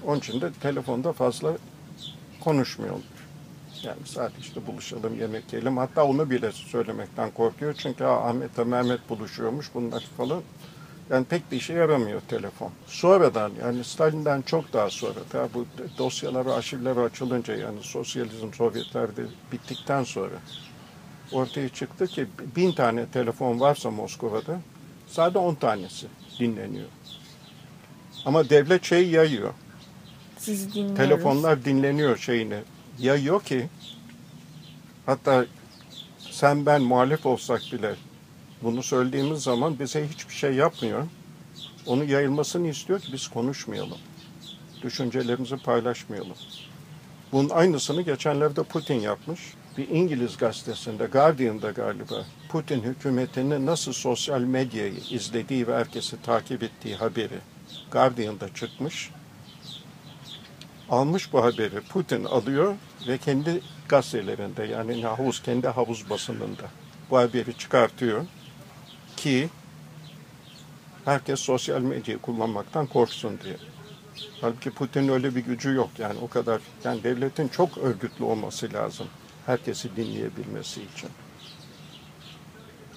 [0.07, 1.57] Onun için de telefonda fazla
[2.39, 3.03] konuşmuyorlar.
[3.83, 5.77] Yani sadece işte buluşalım, yemek yiyelim.
[5.77, 7.73] Hatta onu bile söylemekten korkuyor.
[7.73, 10.41] Çünkü Ahmet'le Mehmet buluşuyormuş bunlar falan.
[11.09, 12.71] Yani pek bir işe yaramıyor telefon.
[12.87, 15.65] Sonradan yani Stalin'den çok daha sonra tabi bu
[15.97, 20.35] dosyaları, arşivleri açılınca yani sosyalizm Sovyetlerde bittikten sonra
[21.31, 24.59] ortaya çıktı ki bin tane telefon varsa Moskova'da
[25.07, 26.07] sadece on tanesi
[26.39, 26.87] dinleniyor.
[28.25, 29.53] Ama devlet şeyi yayıyor.
[30.43, 32.59] Sizi Telefonlar dinleniyor şeyini
[32.99, 33.69] yayıyor ki
[35.05, 35.45] hatta
[36.19, 37.95] sen ben muhalif olsak bile
[38.63, 41.07] bunu söylediğimiz zaman bize hiçbir şey yapmıyor.
[41.85, 43.97] Onu yayılmasını istiyor ki biz konuşmayalım.
[44.81, 46.37] Düşüncelerimizi paylaşmayalım.
[47.31, 49.39] Bunun aynısını geçenlerde Putin yapmış.
[49.77, 56.95] Bir İngiliz gazetesinde, Guardian'da galiba, Putin hükümetinin nasıl sosyal medyayı izlediği ve herkesi takip ettiği
[56.95, 57.39] haberi
[57.91, 59.09] Guardian'da çıkmış
[60.89, 62.75] almış bu haberi Putin alıyor
[63.07, 66.63] ve kendi gazetelerinde yani havuz kendi havuz basınında
[67.09, 68.25] bu haberi çıkartıyor
[69.17, 69.49] ki
[71.05, 73.57] herkes sosyal medyayı kullanmaktan korksun diye.
[74.41, 79.07] Halbuki Putin'in öyle bir gücü yok yani o kadar yani devletin çok örgütlü olması lazım
[79.45, 81.09] herkesi dinleyebilmesi için.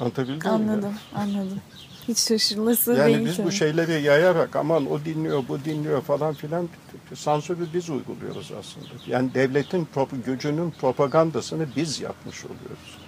[0.00, 0.96] Anlatabildim anladım, mi?
[1.14, 1.60] Anladım, anladım.
[2.08, 3.18] Hiç şaşırması yani değil.
[3.18, 6.68] Yani biz bu şeyleri yayarak aman o dinliyor, bu dinliyor falan filan
[7.14, 8.86] sansürü biz uyguluyoruz aslında.
[9.06, 9.88] Yani devletin
[10.26, 12.98] gücünün propagandasını biz yapmış oluyoruz.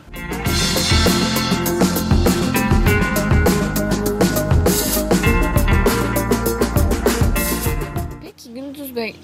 [8.22, 9.16] Peki Gündüz Bey,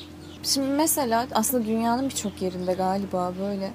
[0.43, 3.73] şimdi mesela aslında dünyanın birçok yerinde galiba böyle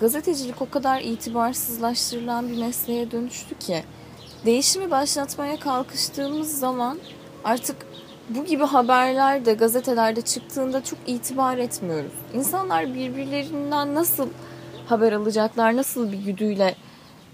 [0.00, 3.84] gazetecilik o kadar itibarsızlaştırılan bir mesleğe dönüştü ki
[4.44, 6.98] değişimi başlatmaya kalkıştığımız zaman
[7.44, 7.76] artık
[8.28, 12.12] bu gibi haberler de gazetelerde çıktığında çok itibar etmiyoruz.
[12.34, 14.28] İnsanlar birbirlerinden nasıl
[14.86, 16.74] haber alacaklar, nasıl bir güdüyle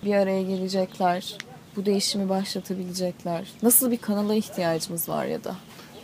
[0.04, 1.36] bir araya gelecekler,
[1.76, 5.54] bu değişimi başlatabilecekler, nasıl bir kanala ihtiyacımız var ya da.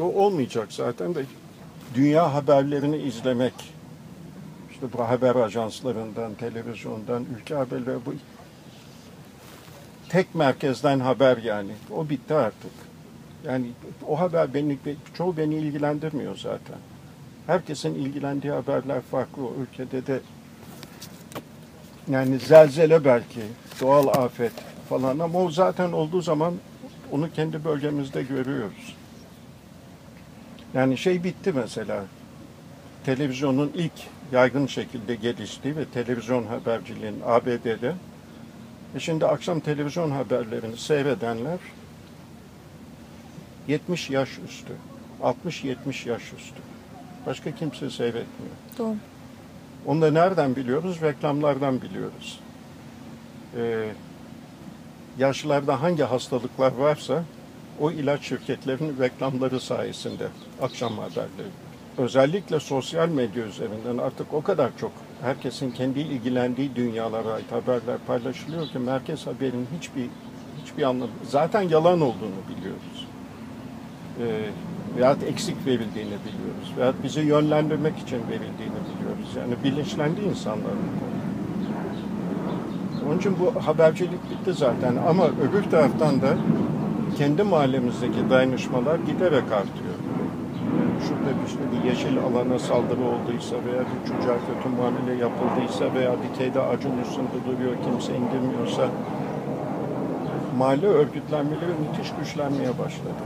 [0.01, 1.25] O olmayacak zaten de
[1.95, 3.55] dünya haberlerini izlemek,
[4.73, 8.15] işte bu haber ajanslarından, televizyondan, ülke haberleri bu
[10.13, 11.73] tek merkezden haber yani.
[11.91, 12.71] O bitti artık.
[13.47, 13.67] Yani
[14.09, 14.79] o haber beni,
[15.15, 16.77] çoğu beni ilgilendirmiyor zaten.
[17.47, 19.43] Herkesin ilgilendiği haberler farklı.
[19.43, 20.21] O ülkede de
[22.09, 23.41] yani zelzele belki,
[23.81, 24.53] doğal afet
[24.89, 26.55] falan ama o zaten olduğu zaman
[27.13, 28.97] onu kendi bölgemizde görüyoruz.
[30.75, 32.05] Yani şey bitti mesela.
[33.05, 33.93] Televizyonun ilk
[34.33, 37.95] yaygın şekilde geliştiği ve televizyon haberciliğin ABD'de
[38.97, 41.59] e şimdi akşam televizyon haberlerini seyredenler
[43.69, 44.73] 70 yaş üstü.
[45.23, 46.61] 60-70 yaş üstü.
[47.27, 48.55] Başka kimse seyretmiyor.
[48.79, 48.97] Doğru.
[49.87, 51.03] Onu da nereden biliyoruz?
[51.03, 52.41] Reklamlardan biliyoruz.
[53.57, 53.89] Ee,
[55.19, 57.25] yaşlılarda hangi hastalıklar varsa
[57.81, 60.29] o ilaç şirketlerinin reklamları sayesinde
[60.63, 61.51] akşam haberleri.
[61.99, 68.67] Özellikle sosyal medya üzerinden artık o kadar çok herkesin kendi ilgilendiği dünyalara ait haberler paylaşılıyor
[68.67, 70.07] ki merkez haberin hiçbir
[70.63, 73.07] hiçbir anlamı zaten yalan olduğunu biliyoruz.
[74.21, 74.25] Ee,
[74.97, 76.73] veyahut eksik verildiğini biliyoruz.
[76.77, 79.37] Veyahut bizi yönlendirmek için verildiğini biliyoruz.
[79.37, 81.23] Yani bilinçlendi insanlar bu konuda.
[83.09, 86.37] Onun için bu habercilik bitti zaten ama öbür taraftan da
[87.19, 89.92] kendi mahallemizdeki dayanışmalar giderek artıyor.
[91.09, 96.13] Şurada bir, işte bir yeşil alana saldırı olduysa veya bir çocuğa kötü muamele yapıldıysa veya
[96.13, 98.89] bir kedi ağacın üstünde duruyor kimse indirmiyorsa
[100.59, 103.23] mahalle örgütlenmeleri müthiş güçlenmeye başladı.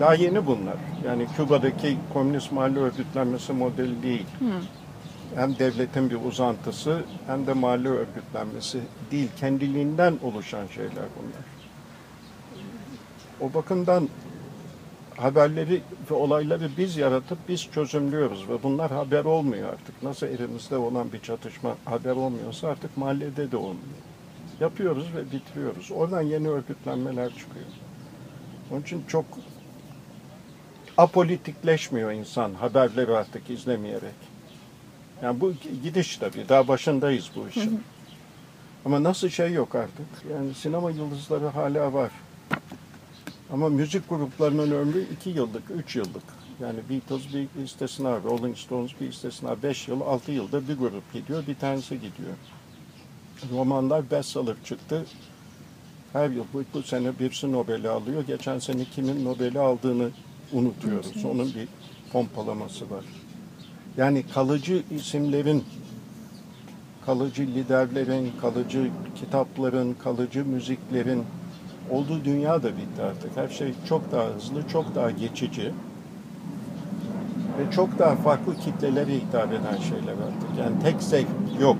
[0.00, 0.76] Daha yeni bunlar.
[1.06, 4.26] Yani Küba'daki komünist mahalle örgütlenmesi modeli değil.
[5.34, 8.80] Hem devletin bir uzantısı hem de mahalle örgütlenmesi
[9.10, 9.28] değil.
[9.40, 11.44] Kendiliğinden oluşan şeyler bunlar.
[13.40, 14.08] O bakımdan
[15.16, 20.02] haberleri ve olayları biz yaratıp biz çözümlüyoruz ve bunlar haber olmuyor artık.
[20.02, 23.96] Nasıl elimizde olan bir çatışma haber olmuyorsa artık mahallede de olmuyor.
[24.60, 25.90] Yapıyoruz ve bitiriyoruz.
[25.90, 27.66] Oradan yeni örgütlenmeler çıkıyor.
[28.70, 29.24] Onun için çok
[30.98, 34.32] apolitikleşmiyor insan haberleri artık izlemeyerek.
[35.22, 36.48] Yani bu gidiş tabii.
[36.48, 37.82] Daha başındayız bu işin.
[38.84, 40.06] Ama nasıl şey yok artık.
[40.32, 42.10] Yani sinema yıldızları hala var.
[43.52, 46.22] Ama müzik gruplarının ömrü iki yıllık, üç yıllık.
[46.60, 49.62] Yani Beatles bir istisna, Rolling Stones bir istisna.
[49.62, 52.34] Beş yıl, altı yılda bir grup gidiyor, bir tanesi gidiyor.
[53.52, 55.06] Romanlar bestseller çıktı.
[56.12, 58.24] Her yıl bu, bu sene birisi Nobel'i alıyor.
[58.26, 60.10] Geçen sene kimin Nobel'i aldığını
[60.52, 61.24] unutuyoruz.
[61.24, 61.68] Onun bir
[62.12, 63.04] pompalaması var.
[63.96, 65.64] Yani kalıcı isimlerin,
[67.06, 71.24] kalıcı liderlerin, kalıcı kitapların, kalıcı müziklerin
[71.90, 73.36] olduğu dünya da bitti artık.
[73.36, 75.72] Her şey çok daha hızlı, çok daha geçici
[77.58, 80.58] ve çok daha farklı kitlelere hitap eden şeyler artık.
[80.58, 81.26] Yani tek zevk
[81.60, 81.76] yok.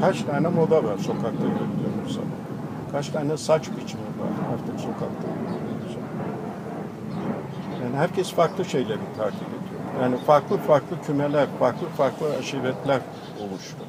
[0.00, 2.28] Kaç tane moda var sokakta gördüğümüz zaman.
[2.92, 5.28] Kaç tane saç biçimi var artık sokakta.
[7.84, 10.02] Yani herkes farklı şeyleri takip ediyor.
[10.02, 13.00] Yani farklı farklı kümeler, farklı farklı aşiretler
[13.40, 13.84] oluştu.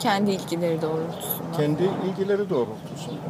[0.00, 1.52] Kendi ilgileri doğrultusunda.
[1.56, 3.20] Kendi ilgileri doğrultusunda.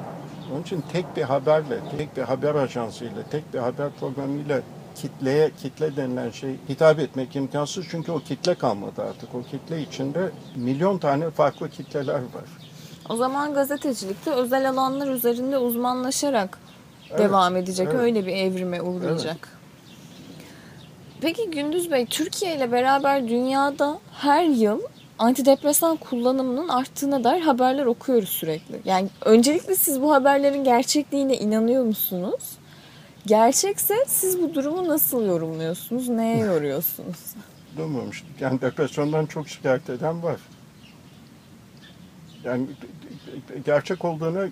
[0.52, 4.60] Onun için tek bir haberle, tek bir haber ajansıyla, tek bir haber programıyla
[4.94, 7.84] kitleye, kitle denilen şey hitap etmek imkansız.
[7.90, 9.34] Çünkü o kitle kalmadı artık.
[9.34, 12.44] O kitle içinde milyon tane farklı kitleler var.
[13.08, 16.58] O zaman gazetecilikte özel alanlar üzerinde uzmanlaşarak
[17.10, 17.88] Evet, devam edecek.
[17.90, 18.00] evet.
[18.00, 19.58] Öyle bir evrime uğrayacak.
[21.20, 24.80] Peki Gündüz Bey, Türkiye ile beraber dünyada her yıl
[25.18, 28.80] antidepresan kullanımının arttığına dair haberler okuyoruz sürekli.
[28.84, 32.58] Yani öncelikle siz bu haberlerin gerçekliğine inanıyor musunuz?
[33.26, 36.08] Gerçekse siz bu durumu nasıl yorumluyorsunuz?
[36.08, 37.34] Neye yoruyorsunuz?
[37.76, 38.40] Duymamıştık.
[38.40, 40.40] Yani depresyondan çok şikayet eden var.
[42.44, 42.66] Yani
[43.64, 44.48] gerçek olduğuna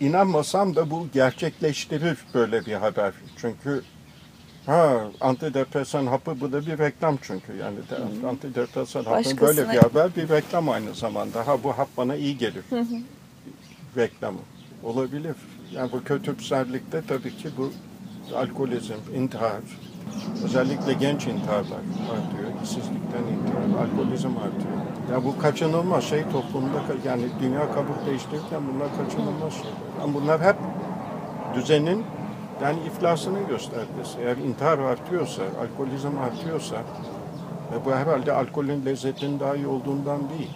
[0.00, 3.12] inanmasam da bu gerçekleştirir böyle bir haber.
[3.36, 3.82] Çünkü
[4.68, 7.52] ha antidepresan hapı bu da bir reklam çünkü.
[7.56, 11.46] Yani de, antidepresan hapı Başkasına- böyle bir haber bir reklam aynı zamanda.
[11.46, 12.64] Ha bu hap bana iyi gelir.
[13.96, 14.38] Reklamı.
[14.82, 15.36] Olabilir.
[15.72, 17.70] Yani bu kötümserlikte tabii ki bu
[18.36, 19.60] alkolizm, intihar,
[20.44, 21.80] özellikle genç intiharlar
[22.12, 22.62] artıyor.
[22.64, 24.78] İşsizlikten intihar, alkolizm artıyor.
[25.12, 30.02] Ya bu kaçınılmaz şey toplumda yani dünya kabuk değiştirirken bunlar kaçınılmaz şeyler.
[30.02, 30.56] Ama bunlar hep
[31.54, 32.04] düzenin
[32.62, 34.18] Yani iflasının göstergesi.
[34.20, 36.76] Eğer intihar artıyorsa, alkolizm artıyorsa
[37.74, 40.50] e bu herhalde alkolün lezzetinin daha iyi olduğundan değil.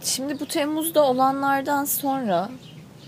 [0.00, 2.48] Şimdi bu Temmuz'da olanlardan sonra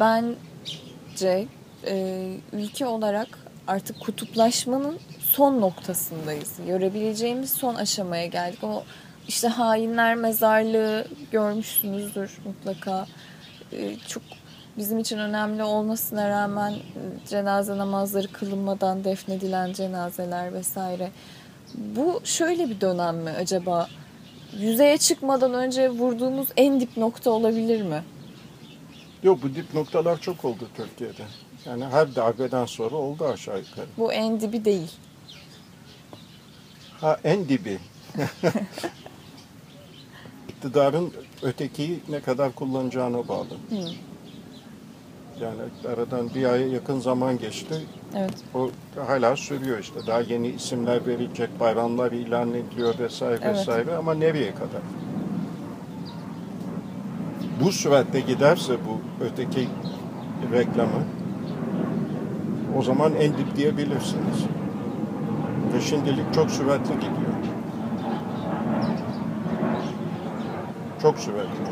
[0.00, 1.46] bence
[1.86, 3.28] e, ülke olarak
[3.66, 6.52] artık kutuplaşmanın son noktasındayız.
[6.66, 8.64] Görebileceğimiz son aşamaya geldik.
[8.64, 8.84] O
[9.28, 13.06] işte hainler mezarlığı görmüşsünüzdür mutlaka.
[13.72, 14.22] E, çok
[14.80, 16.78] bizim için önemli olmasına rağmen e,
[17.28, 21.10] cenaze namazları kılınmadan defnedilen cenazeler vesaire.
[21.74, 23.88] Bu şöyle bir dönem mi acaba?
[24.58, 28.02] Yüzeye çıkmadan önce vurduğumuz en dip nokta olabilir mi?
[29.22, 31.22] Yok bu dip noktalar çok oldu Türkiye'de.
[31.66, 33.86] Yani her darbeden sonra oldu aşağı yukarı.
[33.98, 34.90] Bu en dibi değil.
[37.00, 37.78] Ha en dibi.
[40.48, 41.12] İktidarın
[41.42, 43.56] ötekiyi ne kadar kullanacağına bağlı.
[45.42, 47.74] Yani aradan bir aya yakın zaman geçti.
[48.16, 48.34] Evet.
[48.54, 48.70] O
[49.06, 50.00] hala sürüyor işte.
[50.06, 53.56] Daha yeni isimler verilecek, bayramlar ilan ediliyor vesaire Evet.
[53.56, 54.82] vesaire ama nereye kadar?
[57.64, 59.68] Bu süratte giderse bu öteki
[60.52, 61.04] reklamı
[62.78, 64.44] o zaman en dip diyebilirsiniz.
[65.74, 67.30] Ve şimdilik çok süratli gidiyor.
[71.02, 71.69] Çok süratli.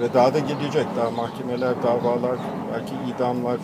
[0.00, 0.86] Ve daha da gidecek.
[0.96, 2.38] Daha mahkemeler, davalar,
[2.72, 3.56] belki idamlar.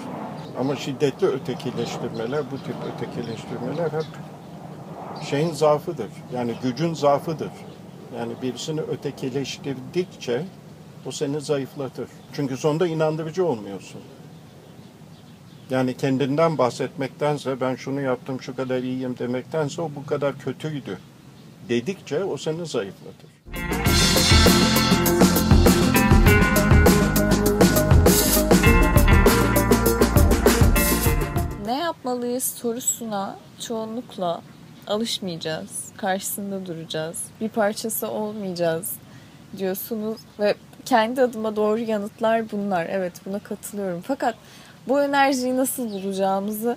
[0.59, 4.07] Ama şiddetli ötekileştirmeler, bu tip ötekileştirmeler hep
[5.31, 6.11] şeyin zaafıdır.
[6.35, 7.51] Yani gücün zaafıdır.
[8.19, 10.45] Yani birisini ötekileştirdikçe
[11.07, 12.09] o seni zayıflatır.
[12.33, 14.01] Çünkü sonunda inandırıcı olmuyorsun.
[15.71, 20.99] Yani kendinden bahsetmektense ben şunu yaptım şu kadar iyiyim demektense o bu kadar kötüydü
[21.69, 23.31] dedikçe o seni zayıflatır.
[32.07, 34.43] Yapmalıyız sorusuna çoğunlukla
[34.87, 35.89] alışmayacağız.
[35.97, 37.25] Karşısında duracağız.
[37.41, 38.93] Bir parçası olmayacağız
[39.57, 42.87] diyorsunuz ve kendi adıma doğru yanıtlar bunlar.
[42.91, 44.01] Evet buna katılıyorum.
[44.01, 44.35] Fakat
[44.89, 46.77] bu enerjiyi nasıl bulacağımızı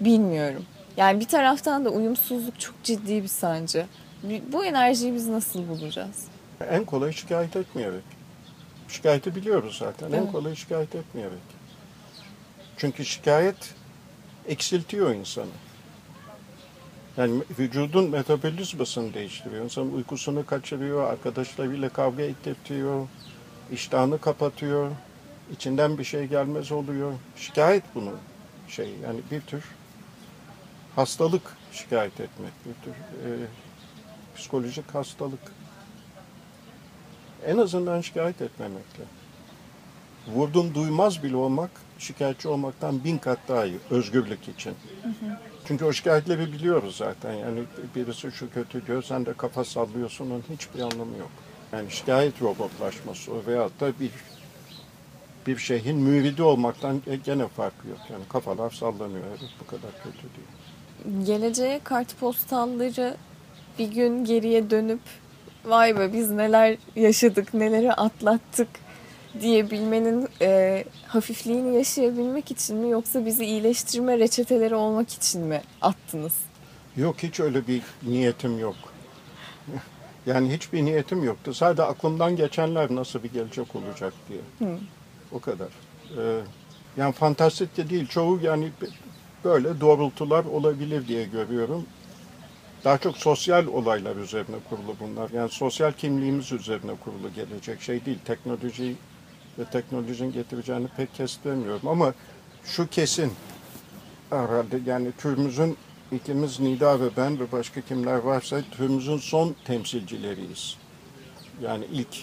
[0.00, 0.64] bilmiyorum.
[0.96, 3.86] Yani bir taraftan da uyumsuzluk çok ciddi bir sancı.
[4.52, 6.24] Bu enerjiyi biz nasıl bulacağız?
[6.70, 8.04] En kolay şikayet etmeyerek.
[8.88, 10.12] Şikayeti biliyoruz zaten.
[10.12, 10.32] En Evet.
[10.32, 11.54] kolay şikayet etmeyerek.
[12.76, 13.74] Çünkü şikayet
[14.48, 15.46] eksiltiyor insanı.
[17.16, 19.64] Yani vücudun metabolizmasını değiştiriyor.
[19.64, 23.08] İnsanın uykusunu kaçırıyor, arkadaşlarıyla kavga ettirtiyor,
[23.72, 24.90] iştahını kapatıyor,
[25.52, 27.12] içinden bir şey gelmez oluyor.
[27.36, 28.12] Şikayet bunu
[28.68, 29.64] şey yani bir tür
[30.96, 33.30] hastalık şikayet etmek, bir tür e,
[34.36, 35.52] psikolojik hastalık.
[37.46, 39.04] En azından şikayet etmemekle.
[40.26, 44.74] Vurdum duymaz bile olmak şikayetçi olmaktan bin kat daha iyi özgürlük için.
[45.66, 47.32] Çünkü o şikayetleri biliyoruz zaten.
[47.32, 47.60] Yani
[47.96, 51.30] birisi şu kötü diyor, sen de kafa sallıyorsun, onun hiçbir anlamı yok.
[51.72, 54.10] Yani şikayet robotlaşması veyahut da bir
[55.46, 57.98] bir şeyin müridi olmaktan gene farkı yok.
[58.12, 61.26] Yani kafalar sallanıyor, evet bu kadar kötü değil.
[61.26, 63.16] geleceğe kartpostalları
[63.78, 65.00] bir gün geriye dönüp
[65.64, 68.68] vay be biz neler yaşadık, neleri atlattık
[69.40, 76.34] diyebilmenin e, hafifliğini yaşayabilmek için mi yoksa bizi iyileştirme reçeteleri olmak için mi attınız?
[76.96, 78.76] Yok hiç öyle bir niyetim yok.
[80.26, 81.54] Yani hiçbir niyetim yoktu.
[81.54, 84.70] Sadece aklımdan geçenler nasıl bir gelecek olacak diye.
[84.70, 84.78] Hı.
[85.32, 85.68] O kadar.
[86.18, 86.40] Ee,
[86.96, 88.06] yani fantastik de değil.
[88.06, 88.70] Çoğu yani
[89.44, 91.86] böyle doğrultular olabilir diye görüyorum.
[92.84, 95.30] Daha çok sosyal olaylar üzerine kurulu bunlar.
[95.30, 98.18] Yani sosyal kimliğimiz üzerine kurulu gelecek şey değil.
[98.24, 98.94] Teknoloji
[99.58, 101.88] ve teknolojinin getireceğini pek kestiremiyorum.
[101.88, 102.14] Ama
[102.64, 103.32] şu kesin
[104.30, 105.76] herhalde yani türümüzün
[106.12, 110.76] ikimiz Nida ve ben ve başka kimler varsa türümüzün son temsilcileriyiz.
[111.62, 112.16] Yani ilk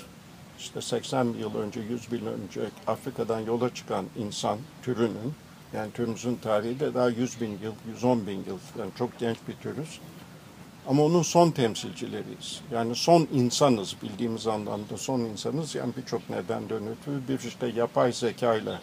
[0.60, 5.34] işte 80 yıl önce, 100 bin önce Afrika'dan yola çıkan insan türünün,
[5.74, 9.54] yani türümüzün tarihi de daha 100 bin yıl, 110 bin yıl, yani çok genç bir
[9.54, 10.00] türüz.
[10.88, 12.62] Ama onun son temsilcileriyiz.
[12.72, 15.76] Yani son insanız bildiğimiz anlamda son insanız.
[15.76, 18.82] Yani birçok nedenden ötürü bir işte yapay zekayla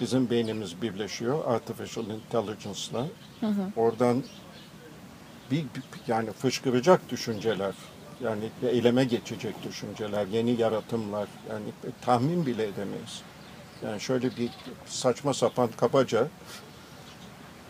[0.00, 3.06] bizim beynimiz birleşiyor artificial intelligence'la.
[3.76, 4.22] Oradan
[5.50, 7.74] bir, bir- yani fışkıracak düşünceler,
[8.24, 11.64] yani eyleme geçecek düşünceler, yeni yaratımlar, yani
[12.02, 13.22] tahmin bile edemeyiz.
[13.84, 14.50] Yani şöyle bir
[14.86, 16.28] saçma sapan kabaca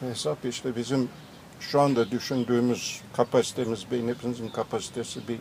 [0.00, 1.08] hesap işte bizim
[1.70, 5.38] şu anda düşündüğümüz kapasitemiz, beynimizin kapasitesi bir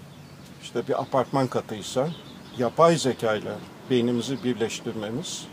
[0.64, 2.10] işte bir apartman katıysa
[2.58, 3.56] yapay zekayla
[3.90, 5.48] beynimizi birleştirmemiz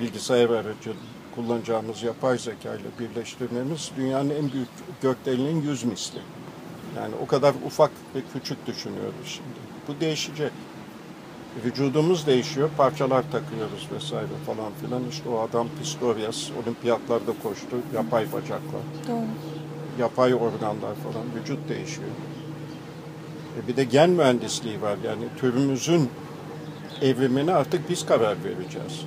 [0.00, 0.92] bilgisayar aracı
[1.34, 4.68] kullanacağımız yapay zeka ile birleştirmemiz dünyanın en büyük
[5.02, 6.18] gökdelinin yüz misli.
[6.96, 9.58] Yani o kadar ufak ve küçük düşünüyoruz şimdi.
[9.88, 10.52] Bu değişecek.
[11.64, 15.08] Vücudumuz değişiyor, parçalar takıyoruz vesaire falan filan.
[15.10, 19.26] İşte o adam Pistorius olimpiyatlarda koştu, yapay bacaklar, Doğru.
[19.98, 22.08] Yapay organlar falan, vücut değişiyor.
[23.58, 26.10] E bir de gen mühendisliği var yani türümüzün
[27.02, 29.04] evrimine artık biz karar vereceğiz.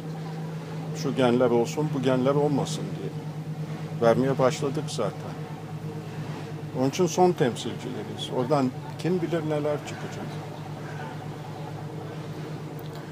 [0.95, 3.09] Şu genler olsun, bu genler olmasın diye.
[4.01, 5.33] Vermeye başladık zaten.
[6.79, 8.29] Onun için son temsilcileriyiz.
[8.35, 10.25] Oradan kim bilir neler çıkacak.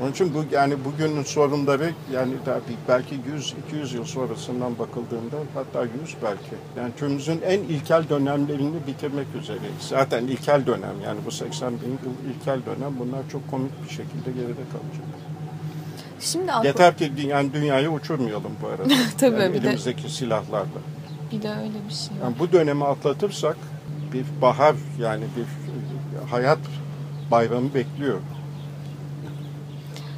[0.02, 5.92] Onun için bu yani bugünün sorunları yani bir, belki 100-200 yıl sonrasından bakıldığında hatta 100
[6.24, 6.56] belki.
[6.78, 9.82] Yani türümüzün en ilkel dönemlerini bitirmek üzereyiz.
[9.90, 14.32] Zaten ilkel dönem yani bu 80 bin yıl ilkel dönem bunlar çok komik bir şekilde
[14.32, 15.08] geride kalacak.
[16.20, 18.94] Şimdi aklı- Yeter ki yani dünyayı uçurmayalım bu arada.
[19.18, 20.68] Tabii, yani bir de- elimizdeki silahlarla.
[21.32, 22.24] bir de öyle bir şey var.
[22.24, 23.58] Yani bu dönemi atlatırsak
[24.14, 25.46] bir bahar yani bir
[26.32, 26.60] hayat
[27.32, 28.18] bayramı bekliyor.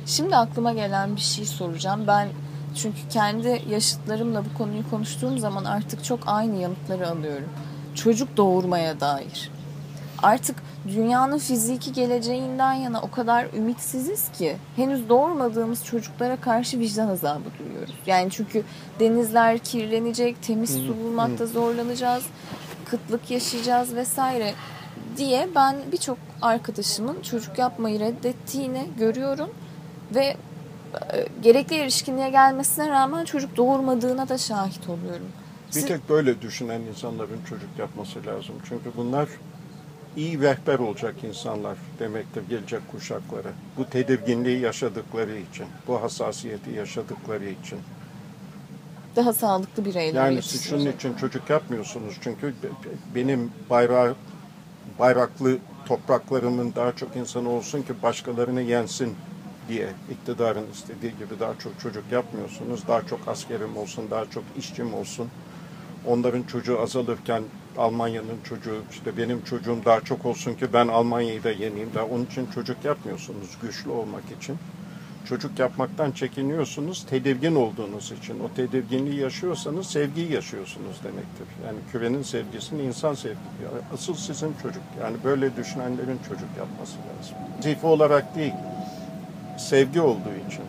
[0.09, 2.03] Şimdi aklıma gelen bir şey soracağım.
[2.07, 2.27] Ben
[2.75, 7.49] çünkü kendi yaşıtlarımla bu konuyu konuştuğum zaman artık çok aynı yanıtları alıyorum.
[7.95, 9.51] Çocuk doğurmaya dair.
[10.23, 10.55] Artık
[10.87, 17.95] dünyanın fiziki geleceğinden yana o kadar ümitsiziz ki henüz doğurmadığımız çocuklara karşı vicdan azabı duyuyoruz.
[18.05, 18.63] Yani çünkü
[18.99, 22.23] denizler kirlenecek, temiz su bulmakta zorlanacağız,
[22.85, 24.53] kıtlık yaşayacağız vesaire
[25.17, 29.49] diye ben birçok arkadaşımın çocuk yapmayı reddettiğini görüyorum
[30.15, 30.35] ve e,
[31.41, 35.27] gerekli erişkinliğe gelmesine rağmen çocuk doğurmadığına da şahit oluyorum.
[35.67, 38.55] Bir Siz- tek böyle düşünen insanların çocuk yapması lazım.
[38.69, 39.29] Çünkü bunlar
[40.17, 43.49] iyi rehber olacak insanlar demektir gelecek kuşaklara.
[43.77, 47.79] Bu tedirginliği yaşadıkları için, bu hassasiyeti yaşadıkları için.
[49.15, 54.15] daha sağlıklı bireyler Yani siz şunun için çocuk yapmıyorsunuz çünkü be- be- benim bayrağı
[54.99, 59.15] bayraklı topraklarımın daha çok insanı olsun ki başkalarını yensin
[59.69, 62.87] diye iktidarın istediği gibi daha çok çocuk yapmıyorsunuz.
[62.87, 65.27] Daha çok askerim olsun, daha çok işçim olsun.
[66.05, 67.43] Onların çocuğu azalırken
[67.77, 71.89] Almanya'nın çocuğu, işte benim çocuğum daha çok olsun ki ben Almanya'yı da yeneyim.
[71.95, 74.57] Daha onun için çocuk yapmıyorsunuz güçlü olmak için.
[75.29, 78.39] Çocuk yapmaktan çekiniyorsunuz tedirgin olduğunuz için.
[78.39, 81.47] O tedirginliği yaşıyorsanız sevgiyi yaşıyorsunuz demektir.
[81.65, 83.41] Yani kürenin sevgisini insan sevgisi.
[83.93, 84.83] Asıl sizin çocuk.
[85.01, 87.35] Yani böyle düşünenlerin çocuk yapması lazım.
[87.61, 88.53] Zife olarak değil,
[89.59, 90.63] sevgi olduğu için.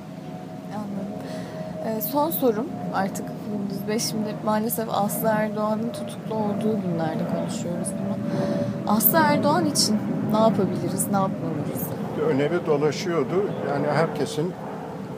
[0.74, 1.98] Anladım.
[1.98, 8.16] Ee, son sorum artık Gündüz Bey şimdi maalesef Aslı Erdoğan'ın tutuklu olduğu günlerde konuşuyoruz bunu.
[8.96, 9.98] Aslı Erdoğan için
[10.32, 11.90] ne yapabiliriz, ne yapmalıyız?
[12.16, 13.50] bir öneri dolaşıyordu.
[13.68, 14.52] Yani herkesin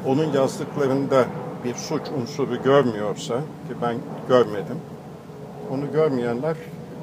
[0.07, 1.25] onun yazdıklarında
[1.65, 3.97] bir suç unsuru görmüyorsa ki ben
[4.29, 4.79] görmedim.
[5.71, 6.57] Onu görmeyenler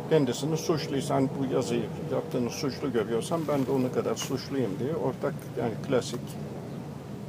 [0.09, 5.73] kendisini suçluysan bu yazıyı yaptığını suçlu görüyorsan ben de onu kadar suçluyum diye ortak yani
[5.87, 6.19] klasik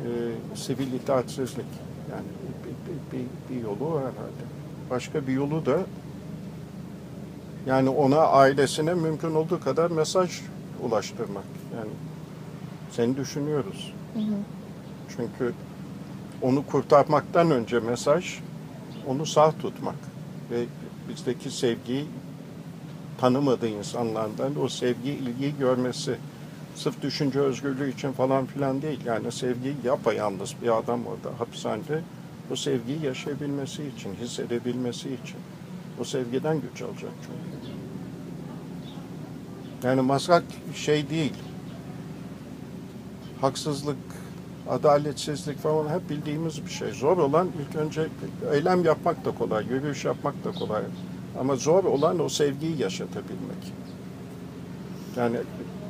[0.05, 0.11] e,
[0.57, 1.67] sivil itaatsizlik
[2.11, 2.27] yani
[2.65, 4.45] bir, bir, bir, bir yolu o herhalde.
[4.91, 5.79] Başka bir yolu da
[7.67, 10.41] yani ona ailesine mümkün olduğu kadar mesaj
[10.83, 11.45] ulaştırmak.
[11.77, 11.91] Yani
[12.91, 13.93] seni düşünüyoruz.
[15.17, 15.55] Çünkü
[16.43, 18.39] onu kurtarmaktan önce mesaj
[19.07, 19.95] onu sağ tutmak
[20.51, 20.65] ve
[21.09, 22.07] bizdeki sevgiyi
[23.21, 26.17] tanımadığı insanlardan o sevgi, ilgiyi görmesi.
[26.75, 29.01] Sırf düşünce özgürlüğü için falan filan değil.
[29.05, 32.03] Yani sevgiyi yapayalnız bir adam orada hapishanede
[32.51, 35.37] o sevgiyi yaşayabilmesi için, hissedebilmesi için.
[36.01, 37.61] O sevgiden güç alacak çünkü.
[39.83, 40.45] Yani masak
[40.75, 41.35] şey değil.
[43.41, 43.97] Haksızlık,
[44.69, 46.91] adaletsizlik falan hep bildiğimiz bir şey.
[46.93, 48.09] Zor olan ilk önce
[48.53, 50.83] eylem yapmak da kolay, yürüyüş yapmak da kolay.
[51.41, 53.73] Ama zor olan o sevgiyi yaşatabilmek.
[55.17, 55.37] Yani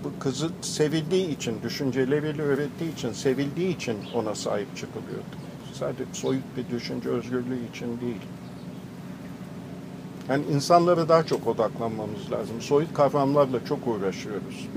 [0.05, 5.37] bu kızı sevildiği için, düşünceleriyle öğrettiği için, sevildiği için ona sahip çıkılıyordu.
[5.75, 8.21] Sadece soyut bir düşünce özgürlüğü için değil.
[10.29, 12.61] Yani insanlara daha çok odaklanmamız lazım.
[12.61, 14.69] Soyut kavramlarla çok uğraşıyoruz.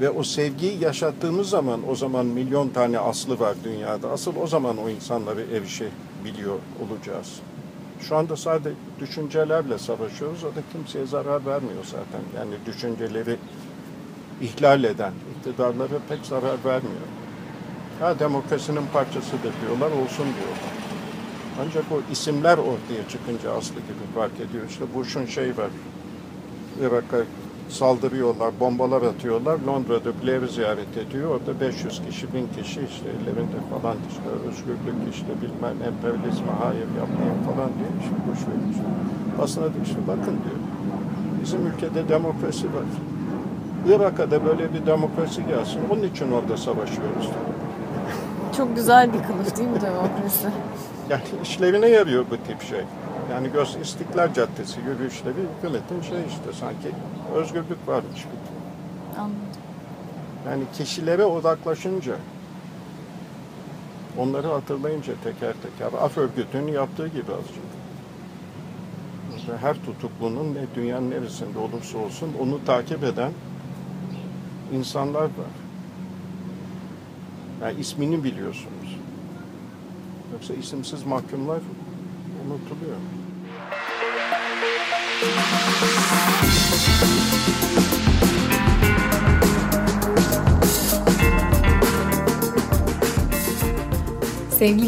[0.00, 4.10] Ve o sevgiyi yaşattığımız zaman o zaman milyon tane aslı var dünyada.
[4.10, 7.40] Asıl o zaman o insanları erişebiliyor olacağız.
[8.00, 8.70] Şu anda sadece
[9.00, 10.44] düşüncelerle savaşıyoruz.
[10.44, 12.20] O da kimseye zarar vermiyor zaten.
[12.36, 13.36] Yani düşünceleri
[14.40, 17.08] ihlal eden iktidarlara pek zarar vermiyor.
[18.00, 20.72] Ha demokrasinin parçasıdır diyorlar, olsun diyorlar.
[21.60, 24.64] Ancak o isimler ortaya çıkınca aslı gibi fark ediyor.
[24.68, 25.70] İşte Bush'un şey var,
[26.80, 27.16] Irak'a
[27.68, 29.58] saldırıyorlar, bombalar atıyorlar.
[29.66, 31.30] Londra'da Blair'i ziyaret ediyor.
[31.30, 37.38] Orada 500 kişi, 1000 kişi işte ellerinde falan işte özgürlük işte bilmem emperyalizme hayır yapmayın
[37.46, 38.76] falan diye işte boş vermiş.
[39.42, 40.60] Aslında diyor işte bakın diyor.
[41.42, 42.84] Bizim ülkede demokrasi var.
[43.88, 45.80] Irak'a da böyle bir demokrasi gelsin.
[45.90, 47.22] Onun için orada savaşıyoruz.
[47.22, 47.48] diyor.
[48.56, 50.48] Çok güzel bir kılıf değil mi demokrasi?
[51.10, 52.80] Yani işlevine yarıyor bu tip şey.
[53.30, 56.88] Yani göz İstiklal Caddesi yürüyüşleri hükümetin şey işte sanki
[57.34, 58.32] özgürlük varmış gibi.
[59.18, 59.38] Anladım.
[60.48, 62.16] Yani kişilere odaklaşınca,
[64.18, 67.68] onları hatırlayınca teker teker, af örgütünün yaptığı gibi azıcık.
[69.60, 73.32] Her tutuklunun ne dünyanın neresinde olursa olsun onu takip eden
[74.72, 75.54] insanlar var.
[77.62, 78.96] Yani ismini biliyorsunuz.
[80.32, 81.60] Yoksa isimsiz mahkumlar
[82.46, 82.96] unutuluyor.
[85.18, 85.34] Sevgili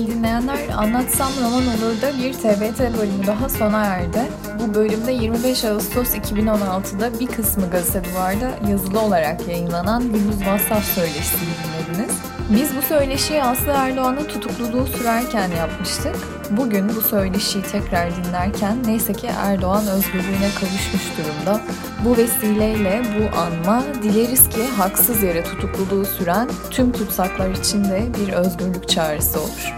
[0.07, 4.22] dinleyenler, Anlatsam Roman Olur'da bir TBT bölümü daha sona erdi.
[4.61, 11.41] Bu bölümde 25 Ağustos 2016'da bir kısmı gazete duvarda yazılı olarak yayınlanan Gündüz Vassaf söyleşisini
[11.41, 12.30] dinlediniz.
[12.51, 16.16] Biz bu söyleşiyi Aslı Erdoğan'ın tutukluluğu sürerken yapmıştık.
[16.51, 21.61] Bugün bu söyleşiyi tekrar dinlerken neyse ki Erdoğan özgürlüğüne kavuşmuş durumda.
[22.05, 28.32] Bu vesileyle bu anma dileriz ki haksız yere tutukluluğu süren tüm tutsaklar için de bir
[28.32, 29.74] özgürlük çağrısı olur.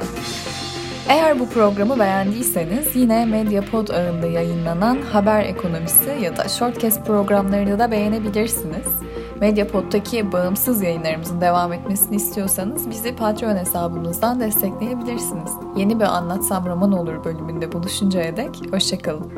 [1.08, 7.90] Eğer bu programı beğendiyseniz yine Mediapod ağında yayınlanan Haber Ekonomisi ya da Shortcast programlarını da
[7.90, 9.11] beğenebilirsiniz.
[9.40, 15.50] Mediapod'daki bağımsız yayınlarımızın devam etmesini istiyorsanız bizi Patreon hesabımızdan destekleyebilirsiniz.
[15.76, 19.32] Yeni bir Anlatsam Roman Olur bölümünde buluşuncaya dek hoşçakalın.